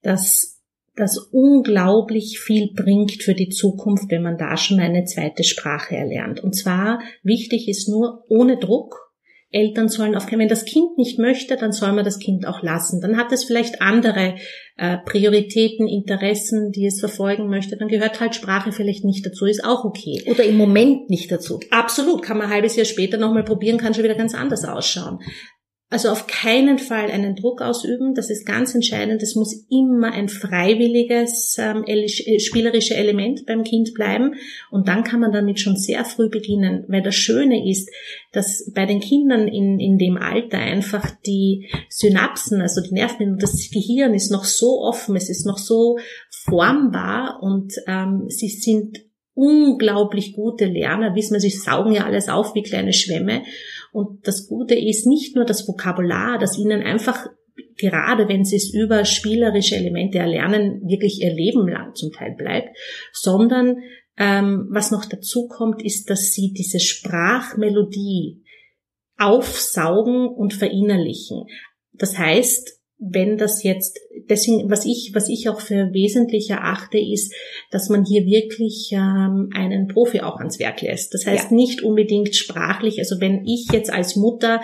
dass 0.02 0.60
das 0.96 1.16
unglaublich 1.16 2.40
viel 2.40 2.72
bringt 2.74 3.22
für 3.22 3.34
die 3.34 3.48
Zukunft, 3.48 4.10
wenn 4.10 4.22
man 4.22 4.36
da 4.36 4.56
schon 4.56 4.80
eine 4.80 5.04
zweite 5.04 5.44
Sprache 5.44 5.96
erlernt. 5.96 6.40
Und 6.40 6.54
zwar 6.54 7.00
wichtig 7.22 7.68
ist 7.68 7.88
nur 7.88 8.24
ohne 8.28 8.58
Druck 8.58 9.09
Eltern 9.52 9.88
sollen 9.88 10.14
aufgehen. 10.14 10.38
Wenn 10.38 10.48
das 10.48 10.64
Kind 10.64 10.96
nicht 10.96 11.18
möchte, 11.18 11.56
dann 11.56 11.72
soll 11.72 11.92
man 11.92 12.04
das 12.04 12.18
Kind 12.18 12.46
auch 12.46 12.62
lassen. 12.62 13.00
Dann 13.00 13.16
hat 13.16 13.32
es 13.32 13.44
vielleicht 13.44 13.82
andere 13.82 14.36
äh, 14.76 14.98
Prioritäten, 15.04 15.88
Interessen, 15.88 16.70
die 16.70 16.86
es 16.86 17.00
verfolgen 17.00 17.48
möchte. 17.48 17.76
Dann 17.76 17.88
gehört 17.88 18.20
halt 18.20 18.34
Sprache 18.34 18.72
vielleicht 18.72 19.04
nicht 19.04 19.26
dazu, 19.26 19.46
ist 19.46 19.64
auch 19.64 19.84
okay. 19.84 20.22
Oder 20.26 20.44
im 20.44 20.56
Moment 20.56 21.10
nicht 21.10 21.32
dazu. 21.32 21.60
Absolut, 21.70 22.22
kann 22.22 22.38
man 22.38 22.46
ein 22.46 22.52
halbes 22.52 22.76
Jahr 22.76 22.86
später 22.86 23.18
nochmal 23.18 23.44
probieren, 23.44 23.78
kann 23.78 23.92
schon 23.92 24.04
wieder 24.04 24.14
ganz 24.14 24.34
anders 24.34 24.64
ausschauen. 24.64 25.18
Also 25.92 26.08
auf 26.10 26.28
keinen 26.28 26.78
Fall 26.78 27.10
einen 27.10 27.34
Druck 27.34 27.60
ausüben, 27.62 28.14
das 28.14 28.30
ist 28.30 28.46
ganz 28.46 28.76
entscheidend. 28.76 29.24
Es 29.24 29.34
muss 29.34 29.66
immer 29.68 30.12
ein 30.12 30.28
freiwilliges, 30.28 31.56
ähm, 31.58 31.82
äh, 31.84 32.38
spielerische 32.38 32.94
Element 32.94 33.44
beim 33.44 33.64
Kind 33.64 33.92
bleiben. 33.94 34.36
Und 34.70 34.86
dann 34.86 35.02
kann 35.02 35.18
man 35.18 35.32
damit 35.32 35.58
schon 35.58 35.76
sehr 35.76 36.04
früh 36.04 36.28
beginnen. 36.28 36.84
Weil 36.86 37.02
das 37.02 37.16
Schöne 37.16 37.68
ist, 37.68 37.90
dass 38.30 38.70
bei 38.72 38.86
den 38.86 39.00
Kindern 39.00 39.48
in, 39.48 39.80
in 39.80 39.98
dem 39.98 40.16
Alter 40.16 40.58
einfach 40.58 41.10
die 41.26 41.68
Synapsen, 41.88 42.60
also 42.60 42.80
die 42.80 42.94
Nerven, 42.94 43.38
das 43.38 43.68
Gehirn 43.72 44.14
ist 44.14 44.30
noch 44.30 44.44
so 44.44 44.82
offen, 44.82 45.16
es 45.16 45.28
ist 45.28 45.44
noch 45.44 45.58
so 45.58 45.98
formbar 46.30 47.42
und 47.42 47.74
ähm, 47.88 48.26
sie 48.28 48.48
sind 48.48 49.00
unglaublich 49.34 50.34
gute 50.34 50.66
Lerner, 50.66 51.14
wissen 51.14 51.32
wir, 51.32 51.40
sie 51.40 51.50
saugen 51.50 51.92
ja 51.92 52.04
alles 52.04 52.28
auf 52.28 52.54
wie 52.54 52.62
kleine 52.62 52.92
Schwämme. 52.92 53.42
Und 53.92 54.26
das 54.26 54.46
Gute 54.46 54.74
ist 54.74 55.06
nicht 55.06 55.34
nur 55.34 55.44
das 55.44 55.66
Vokabular, 55.66 56.38
das 56.38 56.58
ihnen 56.58 56.82
einfach 56.82 57.26
gerade 57.76 58.28
wenn 58.28 58.44
sie 58.44 58.56
es 58.56 58.72
über 58.72 59.04
spielerische 59.04 59.76
Elemente 59.76 60.18
erlernen, 60.18 60.82
wirklich 60.86 61.20
ihr 61.20 61.32
Leben 61.32 61.66
lang 61.68 61.94
zum 61.94 62.12
Teil 62.12 62.34
bleibt, 62.36 62.76
sondern 63.12 63.78
ähm, 64.16 64.68
was 64.70 64.90
noch 64.90 65.06
dazu 65.06 65.48
kommt, 65.48 65.82
ist, 65.82 66.10
dass 66.10 66.32
sie 66.32 66.52
diese 66.52 66.80
Sprachmelodie 66.80 68.44
aufsaugen 69.16 70.28
und 70.28 70.54
verinnerlichen. 70.54 71.44
Das 71.92 72.18
heißt, 72.18 72.79
wenn 73.00 73.38
das 73.38 73.62
jetzt, 73.62 73.98
deswegen, 74.28 74.70
was 74.70 74.84
ich, 74.84 75.12
was 75.14 75.30
ich 75.30 75.48
auch 75.48 75.60
für 75.60 75.92
wesentlich 75.94 76.50
erachte, 76.50 76.98
ist, 76.98 77.32
dass 77.70 77.88
man 77.88 78.04
hier 78.04 78.26
wirklich 78.26 78.90
ähm, 78.92 79.48
einen 79.54 79.88
Profi 79.88 80.20
auch 80.20 80.36
ans 80.36 80.58
Werk 80.58 80.82
lässt. 80.82 81.14
Das 81.14 81.24
heißt 81.26 81.50
ja. 81.50 81.56
nicht 81.56 81.82
unbedingt 81.82 82.36
sprachlich. 82.36 82.98
Also 82.98 83.18
wenn 83.18 83.46
ich 83.46 83.68
jetzt 83.72 83.90
als 83.90 84.16
Mutter 84.16 84.60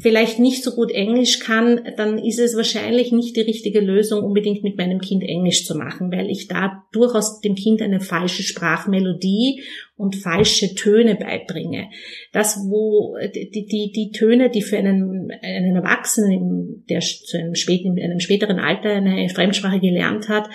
vielleicht 0.00 0.38
nicht 0.38 0.62
so 0.62 0.72
gut 0.72 0.92
Englisch 0.92 1.40
kann, 1.40 1.80
dann 1.96 2.18
ist 2.18 2.38
es 2.38 2.56
wahrscheinlich 2.56 3.10
nicht 3.10 3.36
die 3.36 3.40
richtige 3.40 3.80
Lösung, 3.80 4.22
unbedingt 4.22 4.62
mit 4.62 4.76
meinem 4.76 5.00
Kind 5.00 5.24
Englisch 5.24 5.66
zu 5.66 5.74
machen, 5.74 6.12
weil 6.12 6.30
ich 6.30 6.46
da 6.46 6.84
durchaus 6.92 7.40
dem 7.40 7.56
Kind 7.56 7.82
eine 7.82 8.00
falsche 8.00 8.44
Sprachmelodie 8.44 9.62
und 9.96 10.14
falsche 10.14 10.76
Töne 10.76 11.16
beibringe. 11.16 11.88
Das, 12.32 12.58
wo 12.68 13.16
die, 13.34 13.50
die, 13.50 13.92
die 13.92 14.12
Töne, 14.12 14.50
die 14.50 14.62
für 14.62 14.78
einen, 14.78 15.32
einen 15.42 15.74
Erwachsenen, 15.74 16.84
der 16.88 17.00
zu 17.00 17.36
einem, 17.36 17.56
späten, 17.56 17.96
in 17.96 18.04
einem 18.04 18.20
späteren 18.20 18.60
Alter 18.60 18.90
eine 18.90 19.28
Fremdsprache 19.28 19.80
gelernt 19.80 20.28
hat, 20.28 20.48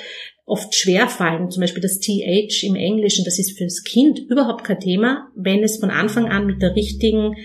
oft 0.46 0.74
schwer 0.74 1.08
fallen, 1.08 1.50
zum 1.52 1.62
Beispiel 1.62 1.82
das 1.82 2.00
TH 2.00 2.64
im 2.64 2.76
Englischen, 2.76 3.26
das 3.26 3.40
ist 3.40 3.58
für 3.58 3.66
das 3.66 3.84
Kind 3.84 4.20
überhaupt 4.30 4.64
kein 4.64 4.80
Thema, 4.80 5.30
wenn 5.36 5.64
es 5.64 5.80
von 5.80 5.90
Anfang 5.90 6.28
an 6.28 6.46
mit 6.46 6.62
der 6.62 6.76
richtigen 6.76 7.36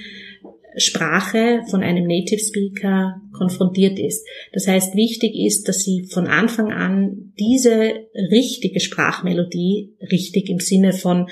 Sprache 0.78 1.62
von 1.70 1.82
einem 1.82 2.06
Native 2.06 2.40
Speaker 2.40 3.20
konfrontiert 3.32 3.98
ist. 3.98 4.26
Das 4.52 4.66
heißt, 4.66 4.94
wichtig 4.94 5.34
ist, 5.34 5.68
dass 5.68 5.80
sie 5.80 6.08
von 6.12 6.26
Anfang 6.26 6.72
an 6.72 7.32
diese 7.38 7.92
richtige 8.30 8.80
Sprachmelodie, 8.80 9.96
richtig 10.10 10.48
im 10.48 10.60
Sinne 10.60 10.92
von 10.92 11.28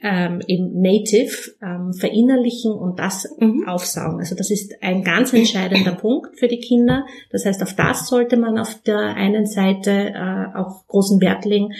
ähm, 0.00 0.40
im 0.46 0.80
Native 0.80 1.52
ähm, 1.60 1.92
verinnerlichen 1.92 2.72
und 2.72 3.00
das 3.00 3.28
mhm. 3.40 3.66
aufsaugen. 3.66 4.20
Also 4.20 4.36
das 4.36 4.50
ist 4.50 4.72
ein 4.80 5.02
ganz 5.02 5.32
entscheidender 5.32 5.92
Punkt 5.92 6.38
für 6.38 6.46
die 6.46 6.60
Kinder. 6.60 7.04
Das 7.32 7.44
heißt, 7.44 7.62
auf 7.62 7.74
das 7.74 8.08
sollte 8.08 8.36
man 8.36 8.58
auf 8.58 8.80
der 8.82 8.98
einen 8.98 9.46
Seite 9.46 9.90
äh, 9.90 10.56
auch 10.56 10.86
großen 10.86 11.20
Wert 11.20 11.44
legen 11.44 11.72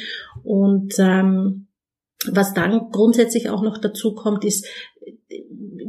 und 0.42 0.94
ähm, 0.98 1.68
was 2.26 2.52
dann 2.52 2.90
grundsätzlich 2.90 3.48
auch 3.48 3.62
noch 3.62 3.78
dazu 3.78 4.14
kommt, 4.14 4.44
ist 4.44 4.66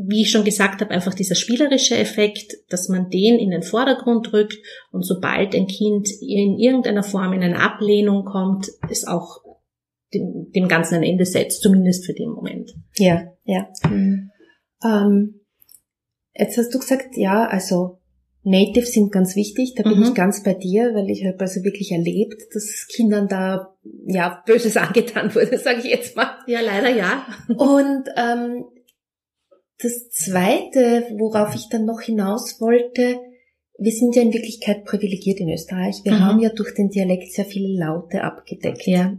wie 0.07 0.23
ich 0.23 0.31
schon 0.31 0.43
gesagt 0.43 0.81
habe, 0.81 0.91
einfach 0.91 1.13
dieser 1.13 1.35
spielerische 1.35 1.95
Effekt, 1.95 2.55
dass 2.69 2.89
man 2.89 3.09
den 3.09 3.38
in 3.38 3.51
den 3.51 3.61
Vordergrund 3.61 4.33
rückt 4.33 4.57
und 4.91 5.03
sobald 5.03 5.53
ein 5.53 5.67
Kind 5.67 6.09
in 6.21 6.57
irgendeiner 6.57 7.03
Form 7.03 7.33
in 7.33 7.43
eine 7.43 7.61
Ablehnung 7.61 8.25
kommt, 8.25 8.67
ist 8.89 9.07
auch 9.07 9.43
dem, 10.13 10.51
dem 10.55 10.67
Ganzen 10.67 10.95
ein 10.95 11.03
Ende 11.03 11.25
setzt, 11.25 11.61
zumindest 11.61 12.05
für 12.05 12.13
den 12.13 12.31
Moment. 12.31 12.73
Ja, 12.97 13.31
ja. 13.43 13.69
Mhm. 13.88 14.31
Ähm, 14.83 15.41
jetzt 16.33 16.57
hast 16.57 16.73
du 16.73 16.79
gesagt, 16.79 17.15
ja, 17.15 17.45
also 17.45 17.99
Native 18.43 18.85
sind 18.85 19.11
ganz 19.11 19.35
wichtig, 19.35 19.75
da 19.75 19.83
bin 19.83 19.99
mhm. 19.99 20.03
ich 20.05 20.13
ganz 20.15 20.43
bei 20.43 20.55
dir, 20.55 20.95
weil 20.95 21.09
ich 21.11 21.25
habe 21.25 21.39
also 21.39 21.63
wirklich 21.63 21.91
erlebt, 21.91 22.41
dass 22.55 22.88
Kindern 22.88 23.27
da 23.27 23.75
ja 24.07 24.41
Böses 24.47 24.77
angetan 24.77 25.35
wurde, 25.35 25.59
sage 25.59 25.79
ich 25.79 25.85
jetzt 25.85 26.15
mal. 26.15 26.39
Ja, 26.47 26.61
leider 26.61 26.89
ja. 26.89 27.27
Und 27.49 28.09
ähm, 28.17 28.65
das 29.81 30.09
Zweite, 30.09 31.07
worauf 31.17 31.55
ich 31.55 31.69
dann 31.69 31.86
noch 31.86 32.01
hinaus 32.01 32.59
wollte, 32.59 33.19
wir 33.77 33.91
sind 33.93 34.15
ja 34.15 34.21
in 34.21 34.33
Wirklichkeit 34.33 34.86
privilegiert 34.86 35.39
in 35.39 35.50
Österreich. 35.50 36.01
Wir 36.03 36.13
mhm. 36.13 36.25
haben 36.25 36.39
ja 36.39 36.50
durch 36.50 36.74
den 36.74 36.89
Dialekt 36.89 37.31
sehr 37.31 37.45
viele 37.45 37.79
Laute 37.79 38.24
abgedeckt. 38.24 38.86
Ja. 38.86 39.13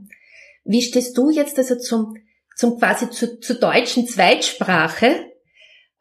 Wie 0.65 0.83
stehst 0.83 1.17
du 1.17 1.31
jetzt 1.31 1.59
also 1.59 1.77
zum, 1.77 2.15
zum 2.57 2.79
quasi 2.79 3.09
zur, 3.11 3.41
zur 3.41 3.57
deutschen 3.57 4.07
Zweitsprache 4.07 5.31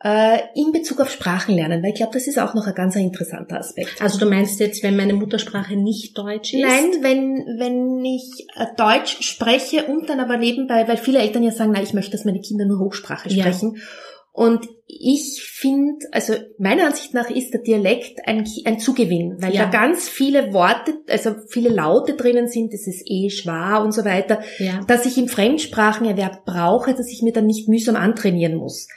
äh, 0.03 0.39
in 0.55 0.73
Bezug 0.73 0.99
auf 0.99 1.09
Sprachenlernen? 1.09 1.81
Weil 1.81 1.91
ich 1.91 1.95
glaube, 1.95 2.11
das 2.13 2.27
ist 2.27 2.37
auch 2.37 2.53
noch 2.53 2.67
ein 2.67 2.75
ganz 2.75 2.97
interessanter 2.97 3.59
Aspekt. 3.59 4.01
Also 4.01 4.19
du 4.19 4.25
meinst 4.25 4.59
jetzt, 4.59 4.83
wenn 4.83 4.97
meine 4.97 5.13
Muttersprache 5.13 5.77
nicht 5.77 6.17
Deutsch 6.17 6.53
ist? 6.53 6.61
Nein, 6.61 7.01
wenn, 7.01 7.37
wenn 7.57 8.03
ich 8.03 8.45
äh, 8.57 8.65
Deutsch 8.75 9.21
spreche 9.21 9.85
und 9.85 10.09
dann 10.09 10.19
aber 10.19 10.35
nebenbei, 10.35 10.85
weil 10.85 10.97
viele 10.97 11.19
Eltern 11.19 11.43
ja 11.43 11.51
sagen, 11.51 11.71
na, 11.73 11.81
ich 11.81 11.93
möchte, 11.93 12.11
dass 12.11 12.25
meine 12.25 12.41
Kinder 12.41 12.65
nur 12.65 12.79
Hochsprache 12.79 13.29
sprechen. 13.29 13.75
Ja. 13.75 13.81
Und 14.31 14.67
ich 14.87 15.41
finde, 15.43 16.05
also 16.11 16.33
meiner 16.57 16.87
Ansicht 16.87 17.13
nach 17.13 17.29
ist 17.29 17.51
der 17.51 17.61
Dialekt 17.61 18.19
ein, 18.25 18.47
ein 18.65 18.79
Zugewinn, 18.79 19.37
weil 19.39 19.53
ja. 19.53 19.65
da 19.65 19.71
ganz 19.71 20.07
viele 20.07 20.53
Worte, 20.53 20.93
also 21.07 21.35
viele 21.47 21.69
Laute 21.69 22.13
drinnen 22.13 22.47
sind, 22.47 22.73
das 22.73 22.87
ist 22.87 23.03
eh 23.05 23.29
schwa 23.29 23.77
und 23.77 23.91
so 23.91 24.05
weiter, 24.05 24.41
ja. 24.59 24.81
dass 24.87 25.05
ich 25.05 25.17
im 25.17 25.27
Fremdsprachenerwerb 25.27 26.45
brauche, 26.45 26.93
dass 26.93 27.11
ich 27.11 27.21
mir 27.21 27.33
dann 27.33 27.45
nicht 27.47 27.67
mühsam 27.67 27.95
antrainieren 27.95 28.55
muss. 28.55 28.87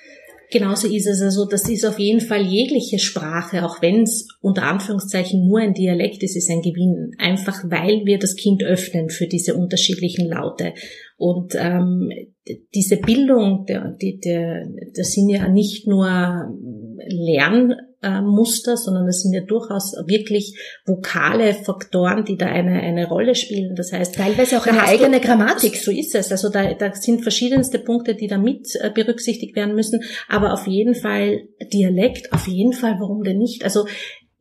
Genauso 0.53 0.87
ist 0.87 1.07
es 1.07 1.23
also, 1.23 1.47
das 1.47 1.67
ist 1.71 1.87
auf 1.87 1.99
jeden 1.99 2.21
Fall 2.21 2.43
jegliche 2.43 2.99
Sprache, 2.99 3.65
auch 3.65 3.81
wenn 3.81 4.03
es 4.03 4.29
unter 4.43 4.65
Anführungszeichen 4.65 5.47
nur 5.47 5.61
ein 5.61 5.73
Dialekt 5.73 6.23
ist, 6.23 6.37
ist 6.37 6.51
ein 6.51 6.61
Gewinn. 6.61 7.13
Einfach 7.19 7.65
weil 7.65 8.05
wir 8.05 8.19
das 8.19 8.37
Kind 8.37 8.63
öffnen 8.63 9.09
für 9.09 9.27
diese 9.27 9.55
unterschiedlichen 9.55 10.29
Laute. 10.29 10.75
Und 11.23 11.55
ähm, 11.55 12.11
diese 12.75 12.97
Bildung, 12.97 13.65
der, 13.69 13.93
die, 13.93 14.19
der, 14.19 14.67
das 14.97 15.13
sind 15.13 15.29
ja 15.29 15.47
nicht 15.47 15.87
nur 15.87 16.09
Lernmuster, 16.99 18.77
sondern 18.77 19.07
das 19.07 19.21
sind 19.21 19.33
ja 19.33 19.43
durchaus 19.43 19.95
wirklich 20.09 20.59
vokale 20.85 21.55
Faktoren, 21.55 22.25
die 22.25 22.37
da 22.37 22.47
eine, 22.47 22.81
eine 22.81 23.07
Rolle 23.07 23.37
spielen. 23.37 23.77
Das 23.77 23.93
heißt, 23.93 24.17
teilweise 24.17 24.59
auch 24.59 24.67
eine 24.67 24.83
eigene 24.83 25.21
du, 25.21 25.27
Grammatik. 25.29 25.77
So 25.77 25.93
ist 25.93 26.17
es. 26.17 26.33
Also 26.33 26.49
da, 26.49 26.75
da 26.75 26.93
sind 26.93 27.23
verschiedenste 27.23 27.79
Punkte, 27.79 28.17
die 28.17 28.27
da 28.27 28.37
mit 28.37 28.75
äh, 28.81 28.91
berücksichtigt 28.91 29.55
werden 29.55 29.77
müssen. 29.77 30.01
Aber 30.29 30.53
auf 30.53 30.67
jeden 30.67 30.97
Fall 30.97 31.43
Dialekt, 31.73 32.33
auf 32.33 32.49
jeden 32.49 32.73
Fall, 32.73 32.97
warum 32.99 33.23
denn 33.23 33.39
nicht? 33.39 33.63
Also 33.63 33.85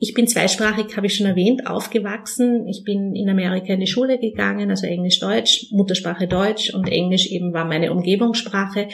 ich 0.04 0.16
bin 0.16 0.26
zweisprachig, 0.26 0.98
habe 0.98 1.06
ich 1.06 1.16
schon 1.16 1.28
erwähnt, 1.28 1.68
aufgewachsen. 1.68 2.68
Ich 2.68 2.84
bin 2.84 3.14
in 3.14 3.30
Amerika 3.30 3.72
in 3.74 3.80
die 3.80 3.86
Schule 3.86 4.18
gegangen, 4.18 4.72
also 4.72 4.88
Englisch-Deutsch, 4.88 5.68
Muttersprache 5.70 6.28
Deutsch 6.28 6.74
und 6.74 6.90
Englisch 6.90 7.28
eben 7.28 7.54
war 7.54 7.66
meine 7.66 7.92
Umgebungssprache. 7.92 8.88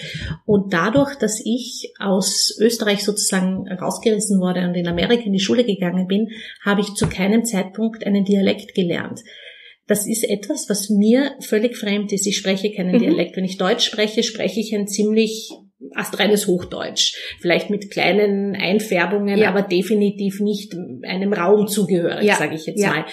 Und 0.45 0.73
dadurch, 0.73 1.15
dass 1.15 1.41
ich 1.45 1.93
aus 1.97 2.57
Österreich 2.59 3.05
sozusagen 3.05 3.69
rausgerissen 3.71 4.41
wurde 4.41 4.67
und 4.67 4.75
in 4.75 4.89
Amerika 4.89 5.23
in 5.23 5.31
die 5.31 5.39
Schule 5.39 5.63
gegangen 5.63 6.07
bin, 6.07 6.27
habe 6.65 6.81
ich 6.81 6.93
zu 6.95 7.07
keinem 7.07 7.45
Zeitpunkt 7.45 8.05
einen 8.05 8.25
Dialekt 8.25 8.75
gelernt. 8.75 9.21
Das 9.87 10.05
ist 10.05 10.29
etwas, 10.29 10.69
was 10.69 10.89
mir 10.89 11.35
völlig 11.39 11.77
fremd 11.77 12.11
ist. 12.11 12.27
Ich 12.27 12.35
spreche 12.35 12.73
keinen 12.73 12.95
mhm. 12.95 12.99
Dialekt. 12.99 13.37
Wenn 13.37 13.45
ich 13.45 13.57
Deutsch 13.57 13.85
spreche, 13.85 14.23
spreche 14.23 14.59
ich 14.59 14.75
ein 14.75 14.89
ziemlich 14.89 15.53
astreines 15.93 16.48
Hochdeutsch. 16.48 17.15
Vielleicht 17.39 17.69
mit 17.69 17.91
kleinen 17.91 18.55
Einfärbungen, 18.55 19.38
ja. 19.38 19.50
aber 19.50 19.62
definitiv 19.62 20.39
nicht 20.39 20.75
einem 21.03 21.34
Raum 21.34 21.67
zugehörig, 21.67 22.25
ja. 22.25 22.36
sage 22.36 22.55
ich 22.55 22.65
jetzt 22.65 22.81
ja. 22.81 22.89
mal. 22.89 23.05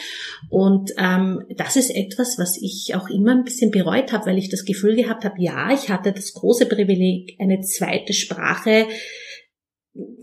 Und 0.48 0.90
ähm, 0.98 1.42
das 1.56 1.76
ist 1.76 1.90
etwas, 1.90 2.38
was 2.38 2.58
ich 2.60 2.94
auch 2.94 3.08
immer 3.08 3.32
ein 3.32 3.44
bisschen 3.44 3.70
bereut 3.70 4.12
habe, 4.12 4.26
weil 4.26 4.38
ich 4.38 4.48
das 4.48 4.64
Gefühl 4.64 4.96
gehabt 4.96 5.24
habe, 5.24 5.36
ja, 5.38 5.72
ich 5.72 5.90
hatte 5.90 6.12
das 6.12 6.32
große 6.32 6.66
Privileg, 6.66 7.36
eine 7.38 7.60
zweite 7.60 8.12
Sprache 8.12 8.86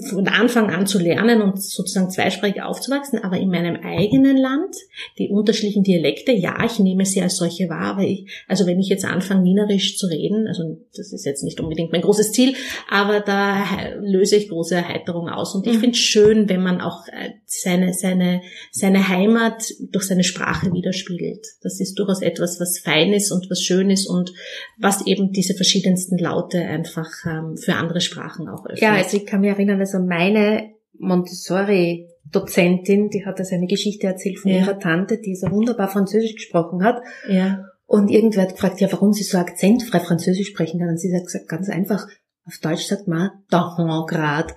von 0.09 0.27
Anfang 0.27 0.69
an 0.69 0.87
zu 0.87 0.99
lernen 0.99 1.41
und 1.41 1.61
sozusagen 1.61 2.09
zweisprachig 2.09 2.61
aufzuwachsen, 2.61 3.19
aber 3.23 3.37
in 3.37 3.49
meinem 3.49 3.77
eigenen 3.83 4.37
Land, 4.37 4.75
die 5.17 5.29
unterschiedlichen 5.29 5.83
Dialekte, 5.83 6.31
ja, 6.31 6.63
ich 6.65 6.79
nehme 6.79 7.05
sie 7.05 7.21
als 7.21 7.37
solche 7.37 7.69
wahr, 7.69 7.97
weil 7.97 8.07
ich, 8.07 8.43
also 8.47 8.65
wenn 8.65 8.79
ich 8.79 8.89
jetzt 8.89 9.05
anfange, 9.05 9.43
Wienerisch 9.43 9.97
zu 9.97 10.07
reden, 10.07 10.47
also 10.47 10.77
das 10.95 11.11
ist 11.11 11.25
jetzt 11.25 11.43
nicht 11.43 11.59
unbedingt 11.59 11.91
mein 11.91 12.01
großes 12.01 12.31
Ziel, 12.31 12.53
aber 12.89 13.19
da 13.19 13.63
löse 13.99 14.35
ich 14.35 14.49
große 14.49 14.75
Erheiterung 14.75 15.29
aus 15.29 15.55
und 15.55 15.67
ich 15.67 15.73
mhm. 15.73 15.79
finde 15.79 15.95
es 15.95 15.99
schön, 15.99 16.49
wenn 16.49 16.61
man 16.61 16.81
auch 16.81 17.07
äh, 17.07 17.31
seine, 17.45 17.93
seine, 17.93 18.41
seine 18.71 19.07
Heimat 19.07 19.63
durch 19.91 20.05
seine 20.05 20.23
Sprache 20.23 20.71
widerspiegelt. 20.73 21.45
Das 21.61 21.79
ist 21.79 21.95
durchaus 21.99 22.21
etwas, 22.21 22.59
was 22.59 22.79
fein 22.79 23.13
ist 23.13 23.31
und 23.31 23.49
was 23.49 23.61
schön 23.61 23.89
ist 23.89 24.07
und 24.07 24.31
was 24.77 25.05
eben 25.05 25.31
diese 25.31 25.53
verschiedensten 25.53 26.17
Laute 26.17 26.61
einfach 26.61 27.09
ähm, 27.25 27.57
für 27.57 27.75
andere 27.75 28.01
Sprachen 28.01 28.47
auch 28.47 28.65
öffnet. 28.65 28.81
Ja, 28.81 28.93
also 28.93 29.17
ich 29.17 29.25
kann 29.25 29.41
mir 29.41 29.51
erinnern, 29.51 29.79
also 29.93 30.05
meine 30.05 30.71
Montessori 30.97 32.07
Dozentin, 32.31 33.09
die 33.09 33.25
hat 33.25 33.39
also 33.39 33.55
eine 33.55 33.67
Geschichte 33.67 34.07
erzählt 34.07 34.39
von 34.39 34.51
ja. 34.51 34.59
ihrer 34.59 34.79
Tante, 34.79 35.17
die 35.17 35.35
so 35.35 35.51
wunderbar 35.51 35.89
Französisch 35.89 36.35
gesprochen 36.35 36.83
hat. 36.83 37.01
Ja. 37.27 37.65
Und 37.85 38.09
irgendwer 38.09 38.43
hat 38.43 38.53
gefragt, 38.53 38.79
ja, 38.79 38.89
warum 38.91 39.11
sie 39.11 39.23
so 39.23 39.37
akzentfrei 39.37 39.99
Französisch 39.99 40.47
sprechen 40.47 40.79
kann. 40.79 40.89
Und 40.89 40.99
sie 40.99 41.13
hat 41.13 41.25
gesagt, 41.25 41.49
ganz 41.49 41.69
einfach, 41.69 42.07
auf 42.45 42.57
Deutsch 42.61 42.85
sagt 42.85 43.07
man 43.07 43.31
dahin 43.49 43.87
grad. 44.07 44.55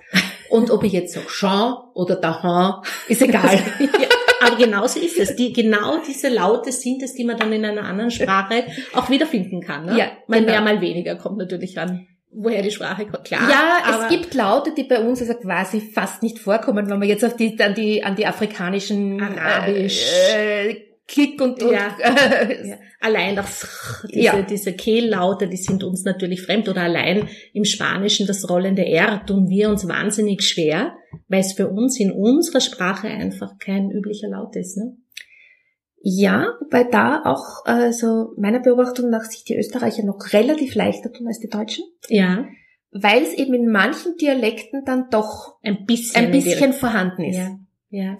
Und 0.49 0.71
ob 0.71 0.83
ich 0.83 0.93
jetzt 0.93 1.13
sage 1.13 1.27
Jean 1.27 1.73
oder 1.93 2.15
dahin, 2.15 2.81
ist 3.09 3.21
egal. 3.21 3.55
ja, 3.79 4.07
aber 4.41 4.55
genauso 4.55 4.99
ist 4.99 5.19
es. 5.19 5.35
Die, 5.35 5.51
genau 5.51 6.01
diese 6.07 6.29
Laute 6.29 6.71
sind 6.71 7.03
es, 7.03 7.13
die 7.13 7.25
man 7.25 7.37
dann 7.37 7.51
in 7.51 7.65
einer 7.65 7.83
anderen 7.83 8.11
Sprache 8.11 8.63
auch 8.93 9.09
wiederfinden 9.09 9.59
kann. 9.59 9.85
Ne? 9.85 9.97
Ja, 9.97 10.11
mal 10.27 10.39
genau. 10.39 10.51
mehr, 10.51 10.61
mal 10.61 10.81
weniger 10.81 11.15
kommt 11.15 11.37
natürlich 11.37 11.77
an 11.77 12.07
woher 12.35 12.61
die 12.61 12.71
Sprache 12.71 13.05
kommt. 13.05 13.25
Klar. 13.25 13.49
Ja, 13.49 14.03
es 14.03 14.09
gibt 14.09 14.33
Laute, 14.33 14.73
die 14.75 14.83
bei 14.83 14.99
uns 14.99 15.21
also 15.21 15.33
quasi 15.35 15.81
fast 15.81 16.21
nicht 16.23 16.39
vorkommen, 16.39 16.89
wenn 16.89 16.99
man 16.99 17.07
jetzt 17.07 17.23
auf 17.23 17.35
die, 17.35 17.59
an 17.59 17.73
die, 17.73 18.03
an 18.03 18.15
die 18.15 18.25
afrikanischen 18.25 19.21
Arabisch. 19.21 20.05
Äh, 20.33 20.69
äh, 20.69 20.81
Klick 21.07 21.39
und, 21.39 21.61
und 21.61 21.71
ja. 21.71 21.95
ja. 22.01 22.77
allein 22.99 23.35
das 23.35 24.01
diese, 24.11 24.19
ja. 24.19 24.41
diese 24.41 24.73
Kehllaute, 24.73 25.47
die 25.47 25.57
sind 25.57 25.83
uns 25.83 26.03
natürlich 26.03 26.41
fremd 26.41 26.67
oder 26.67 26.81
allein 26.81 27.29
im 27.53 27.63
Spanischen 27.63 28.25
das 28.25 28.49
rollende 28.49 28.83
R 28.83 29.23
tun 29.23 29.47
wir 29.47 29.69
uns 29.69 29.87
wahnsinnig 29.87 30.41
schwer, 30.41 30.93
weil 31.27 31.41
es 31.41 31.53
für 31.53 31.69
uns 31.69 31.99
in 31.99 32.11
unserer 32.11 32.59
Sprache 32.59 33.07
einfach 33.07 33.59
kein 33.59 33.91
üblicher 33.91 34.29
Laut 34.29 34.55
ist. 34.55 34.77
Ne? 34.77 34.97
Ja, 36.07 36.53
wobei 36.59 36.83
da 36.83 37.23
auch, 37.25 37.65
also 37.65 38.33
meiner 38.37 38.59
Beobachtung 38.59 39.09
nach, 39.09 39.23
sich 39.23 39.43
die 39.43 39.57
Österreicher 39.57 40.03
noch 40.03 40.33
relativ 40.33 40.75
leichter 40.75 41.11
tun 41.11 41.25
als 41.25 41.39
die 41.39 41.49
Deutschen. 41.49 41.83
Ja. 42.09 42.45
Weil 42.91 43.23
es 43.23 43.33
eben 43.33 43.55
in 43.55 43.71
manchen 43.71 44.15
Dialekten 44.15 44.85
dann 44.85 45.09
doch 45.09 45.57
ein 45.63 45.87
bisschen, 45.87 46.25
ein 46.25 46.31
bisschen 46.31 46.73
vorhanden 46.73 47.23
ist. 47.23 47.37
Ja. 47.37 47.57
ja. 47.89 48.19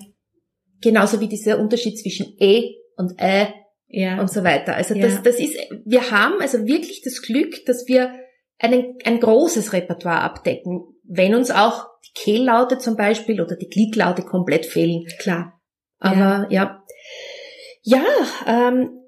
Genauso 0.82 1.20
wie 1.20 1.28
dieser 1.28 1.60
Unterschied 1.60 2.00
zwischen 2.00 2.36
E 2.40 2.74
und 2.98 3.22
Ä 3.22 3.54
ja. 3.88 4.20
und 4.20 4.32
so 4.32 4.44
weiter. 4.44 4.76
Also 4.76 4.96
das, 4.96 5.14
ja. 5.14 5.22
das 5.22 5.40
ist, 5.40 5.56
wir 5.86 6.10
haben 6.10 6.42
also 6.42 6.66
wirklich 6.66 7.04
das 7.04 7.22
Glück, 7.22 7.66
dass 7.68 7.88
wir 7.88 8.16
einen, 8.58 8.96
ein 9.06 9.20
großes 9.20 9.74
Repertoire 9.74 10.22
abdecken, 10.22 10.86
wenn 11.04 11.36
uns 11.36 11.52
auch 11.52 11.86
die 12.08 12.20
Kehllaute 12.20 12.80
zum 12.80 12.98
Beispiel 12.98 13.42
oder 13.42 13.56
die 13.56 13.70
Klicklaute 13.70 14.24
komplett 14.24 14.66
fehlen. 14.66 15.06
Klar. 15.20 15.62
Aber 16.00 16.48
ja, 16.50 16.50
ja 16.50 16.85
ja, 17.86 18.04
ähm, 18.48 19.00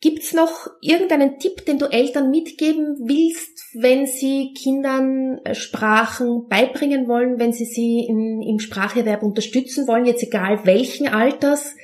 gibt's 0.00 0.34
noch 0.34 0.66
irgendeinen 0.82 1.38
Tipp, 1.38 1.64
den 1.64 1.78
du 1.78 1.86
Eltern 1.86 2.30
mitgeben 2.30 2.96
willst, 3.06 3.74
wenn 3.74 4.06
sie 4.06 4.52
Kindern 4.52 5.38
äh, 5.44 5.54
Sprachen 5.54 6.48
beibringen 6.48 7.06
wollen, 7.06 7.38
wenn 7.38 7.52
sie 7.52 7.64
sie 7.64 8.00
in, 8.00 8.42
im 8.42 8.58
Spracherwerb 8.58 9.22
unterstützen 9.22 9.86
wollen, 9.86 10.06
jetzt 10.06 10.24
egal 10.24 10.66
welchen 10.66 11.06
Alters? 11.06 11.74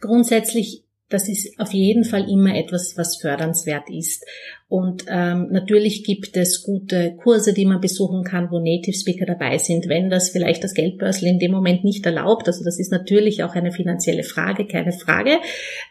Grundsätzlich 0.00 0.84
das 1.08 1.28
ist 1.28 1.58
auf 1.58 1.72
jeden 1.72 2.04
Fall 2.04 2.30
immer 2.30 2.54
etwas, 2.54 2.96
was 2.96 3.16
fördernswert 3.16 3.88
ist. 3.88 4.26
Und 4.68 5.06
ähm, 5.08 5.48
natürlich 5.50 6.04
gibt 6.04 6.36
es 6.36 6.62
gute 6.62 7.16
Kurse, 7.16 7.54
die 7.54 7.64
man 7.64 7.80
besuchen 7.80 8.24
kann, 8.24 8.50
wo 8.50 8.58
Native 8.58 8.94
Speaker 8.94 9.24
dabei 9.24 9.56
sind, 9.56 9.88
wenn 9.88 10.10
das 10.10 10.28
vielleicht 10.28 10.62
das 10.62 10.74
Geldbörsel 10.74 11.28
in 11.28 11.38
dem 11.38 11.52
Moment 11.52 11.84
nicht 11.84 12.04
erlaubt. 12.04 12.46
Also 12.46 12.62
das 12.62 12.78
ist 12.78 12.92
natürlich 12.92 13.42
auch 13.42 13.54
eine 13.54 13.72
finanzielle 13.72 14.24
Frage, 14.24 14.66
keine 14.66 14.92
Frage. 14.92 15.38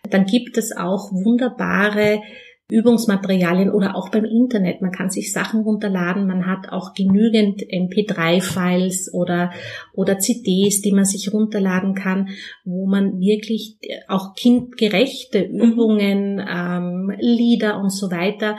Dann 0.09 0.25
gibt 0.25 0.57
es 0.57 0.75
auch 0.77 1.11
wunderbare 1.11 2.21
Übungsmaterialien 2.69 3.71
oder 3.71 3.95
auch 3.95 4.09
beim 4.09 4.25
Internet. 4.25 4.81
Man 4.81 4.91
kann 4.91 5.09
sich 5.09 5.31
Sachen 5.31 5.61
runterladen. 5.61 6.27
Man 6.27 6.45
hat 6.45 6.69
auch 6.69 6.93
genügend 6.93 7.61
MP3-Files 7.61 9.13
oder, 9.13 9.51
oder 9.93 10.19
CDs, 10.19 10.81
die 10.81 10.91
man 10.91 11.05
sich 11.05 11.31
runterladen 11.31 11.95
kann, 11.95 12.29
wo 12.65 12.85
man 12.85 13.19
wirklich 13.19 13.77
auch 14.09 14.35
kindgerechte 14.35 15.47
mhm. 15.47 15.59
Übungen, 15.61 16.45
ähm, 16.45 17.13
Lieder 17.19 17.79
und 17.79 17.91
so 17.91 18.11
weiter, 18.11 18.57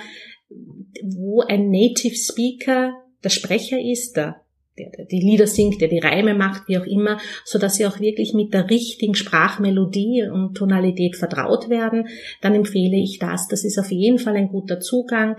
wo 1.03 1.42
ein 1.42 1.71
Native 1.71 2.16
Speaker 2.16 2.94
der 3.23 3.31
Sprecher 3.31 3.79
ist, 3.79 4.16
der 4.16 4.40
der 4.78 5.04
die 5.04 5.20
Lieder 5.20 5.46
singt, 5.46 5.80
der 5.80 5.88
die 5.88 5.98
Reime 5.98 6.34
macht, 6.34 6.68
wie 6.68 6.78
auch 6.78 6.86
immer, 6.86 7.18
so 7.44 7.58
dass 7.58 7.74
sie 7.74 7.86
auch 7.86 8.00
wirklich 8.00 8.34
mit 8.34 8.54
der 8.54 8.70
richtigen 8.70 9.14
Sprachmelodie 9.14 10.28
und 10.32 10.54
Tonalität 10.54 11.16
vertraut 11.16 11.68
werden, 11.68 12.08
dann 12.40 12.54
empfehle 12.54 12.96
ich 12.96 13.18
das. 13.18 13.48
Das 13.48 13.64
ist 13.64 13.78
auf 13.78 13.90
jeden 13.90 14.18
Fall 14.18 14.36
ein 14.36 14.48
guter 14.48 14.80
Zugang. 14.80 15.36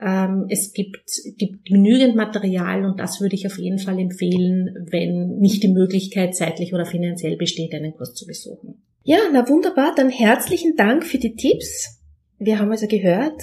Ähm, 0.00 0.46
es 0.48 0.72
gibt, 0.72 1.04
gibt 1.38 1.64
genügend 1.64 2.16
Material 2.16 2.84
und 2.84 2.98
das 3.00 3.20
würde 3.20 3.34
ich 3.34 3.46
auf 3.46 3.58
jeden 3.58 3.78
Fall 3.78 3.98
empfehlen, 3.98 4.86
wenn 4.90 5.38
nicht 5.38 5.62
die 5.62 5.72
Möglichkeit 5.72 6.34
zeitlich 6.34 6.74
oder 6.74 6.84
finanziell 6.84 7.36
besteht, 7.36 7.74
einen 7.74 7.94
Kurs 7.94 8.14
zu 8.14 8.26
besuchen. 8.26 8.82
Ja, 9.04 9.18
na 9.32 9.48
wunderbar. 9.48 9.94
Dann 9.96 10.10
herzlichen 10.10 10.76
Dank 10.76 11.04
für 11.04 11.18
die 11.18 11.34
Tipps. 11.34 12.00
Wir 12.38 12.58
haben 12.58 12.70
also 12.70 12.86
gehört, 12.86 13.40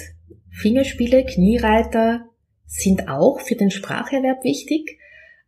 Fingerspiele, 0.50 1.24
Kniereiter 1.24 2.26
sind 2.66 3.08
auch 3.08 3.40
für 3.40 3.56
den 3.56 3.70
Spracherwerb 3.70 4.44
wichtig. 4.44 4.98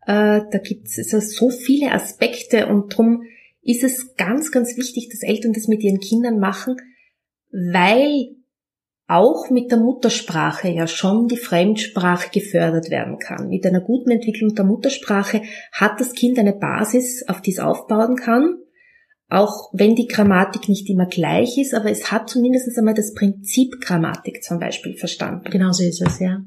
Äh, 0.06 0.42
da 0.50 0.58
gibt 0.58 0.88
es 0.88 0.98
also 0.98 1.20
so 1.20 1.50
viele 1.50 1.92
Aspekte 1.92 2.66
und 2.66 2.92
darum 2.92 3.22
ist 3.62 3.84
es 3.84 4.16
ganz, 4.16 4.50
ganz 4.50 4.76
wichtig, 4.76 5.08
dass 5.10 5.22
Eltern 5.22 5.52
das 5.52 5.68
mit 5.68 5.82
ihren 5.82 6.00
Kindern 6.00 6.38
machen, 6.38 6.76
weil 7.52 8.36
auch 9.06 9.50
mit 9.50 9.70
der 9.70 9.78
Muttersprache 9.78 10.68
ja 10.68 10.86
schon 10.86 11.28
die 11.28 11.36
Fremdsprache 11.36 12.30
gefördert 12.32 12.90
werden 12.90 13.18
kann. 13.18 13.48
Mit 13.48 13.66
einer 13.66 13.80
guten 13.80 14.10
Entwicklung 14.10 14.54
der 14.54 14.64
Muttersprache 14.64 15.42
hat 15.70 16.00
das 16.00 16.14
Kind 16.14 16.38
eine 16.38 16.54
Basis, 16.54 17.24
auf 17.28 17.42
die 17.42 17.52
es 17.52 17.58
aufbauen 17.58 18.16
kann, 18.16 18.56
auch 19.28 19.70
wenn 19.72 19.94
die 19.94 20.06
Grammatik 20.06 20.68
nicht 20.68 20.88
immer 20.88 21.06
gleich 21.06 21.58
ist, 21.58 21.74
aber 21.74 21.90
es 21.90 22.10
hat 22.10 22.30
zumindest 22.30 22.76
einmal 22.78 22.94
das 22.94 23.14
Prinzip 23.14 23.80
Grammatik 23.80 24.42
zum 24.42 24.58
Beispiel 24.58 24.96
verstanden. 24.96 25.50
Genau 25.50 25.72
so 25.72 25.84
ist 25.84 26.02
es, 26.02 26.18
ja. 26.18 26.42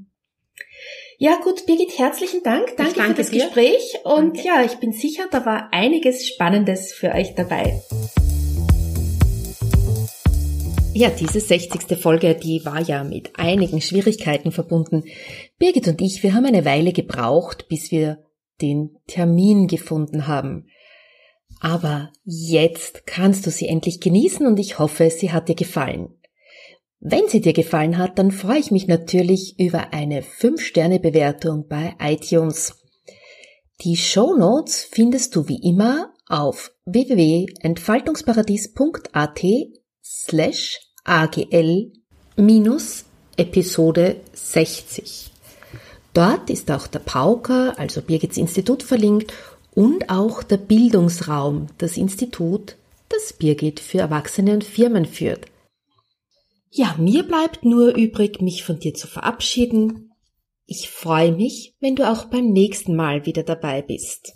Ja 1.17 1.39
gut, 1.41 1.65
Birgit, 1.65 1.97
herzlichen 1.97 2.43
Dank. 2.43 2.75
Danke, 2.75 2.95
danke 2.95 3.15
für 3.15 3.21
das 3.21 3.29
dir. 3.29 3.45
Gespräch. 3.45 3.99
Und 4.03 4.35
danke. 4.35 4.43
ja, 4.43 4.63
ich 4.65 4.75
bin 4.79 4.91
sicher, 4.91 5.23
da 5.31 5.45
war 5.45 5.69
einiges 5.71 6.27
Spannendes 6.27 6.91
für 6.91 7.13
euch 7.13 7.35
dabei. 7.35 7.81
Ja, 10.93 11.09
diese 11.09 11.39
60. 11.39 11.97
Folge, 11.97 12.35
die 12.35 12.65
war 12.65 12.81
ja 12.81 13.05
mit 13.05 13.39
einigen 13.39 13.79
Schwierigkeiten 13.79 14.51
verbunden. 14.51 15.03
Birgit 15.57 15.87
und 15.87 16.01
ich, 16.01 16.21
wir 16.21 16.33
haben 16.33 16.45
eine 16.45 16.65
Weile 16.65 16.91
gebraucht, 16.91 17.69
bis 17.69 17.91
wir 17.91 18.19
den 18.61 18.97
Termin 19.07 19.67
gefunden 19.67 20.27
haben. 20.27 20.67
Aber 21.61 22.11
jetzt 22.25 23.07
kannst 23.07 23.45
du 23.45 23.51
sie 23.51 23.67
endlich 23.69 24.01
genießen 24.01 24.45
und 24.45 24.59
ich 24.59 24.79
hoffe, 24.79 25.09
sie 25.09 25.31
hat 25.31 25.47
dir 25.47 25.55
gefallen. 25.55 26.09
Wenn 27.07 27.27
sie 27.27 27.39
dir 27.39 27.53
gefallen 27.53 27.99
hat, 27.99 28.17
dann 28.17 28.31
freue 28.31 28.57
ich 28.57 28.71
mich 28.71 28.87
natürlich 28.87 29.59
über 29.59 29.93
eine 29.93 30.23
5-Sterne-Bewertung 30.23 31.67
bei 31.67 31.93
iTunes. 31.99 32.73
Die 33.81 33.95
Show 33.95 34.35
Notes 34.35 34.87
findest 34.89 35.35
du 35.35 35.47
wie 35.47 35.61
immer 35.61 36.11
auf 36.27 36.71
www.entfaltungsparadies.at 36.85 39.43
slash 40.03 40.79
agl 41.03 41.91
minus 42.37 43.05
Episode 43.37 44.15
60. 44.33 45.29
Dort 46.15 46.49
ist 46.49 46.71
auch 46.71 46.87
der 46.87 46.99
Pauker, 46.99 47.77
also 47.77 48.01
Birgits 48.01 48.37
Institut 48.37 48.81
verlinkt 48.81 49.31
und 49.75 50.09
auch 50.09 50.41
der 50.41 50.57
Bildungsraum, 50.57 51.67
das 51.77 51.97
Institut, 51.97 52.77
das 53.09 53.33
Birgit 53.33 53.79
für 53.79 53.99
Erwachsene 53.99 54.53
und 54.53 54.63
Firmen 54.63 55.05
führt. 55.05 55.45
Ja, 56.77 56.93
mir 56.97 57.23
bleibt 57.23 57.63
nur 57.63 57.95
übrig, 57.95 58.41
mich 58.41 58.65
von 58.65 58.79
dir 58.79 58.93
zu 58.93 59.07
verabschieden. 59.07 60.11
Ich 60.65 60.89
freue 60.89 61.31
mich, 61.31 61.73
wenn 61.79 61.95
du 61.95 62.05
auch 62.11 62.25
beim 62.25 62.51
nächsten 62.51 62.97
Mal 62.97 63.25
wieder 63.25 63.43
dabei 63.43 63.81
bist. 63.81 64.33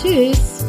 Tschüss! 0.00 0.64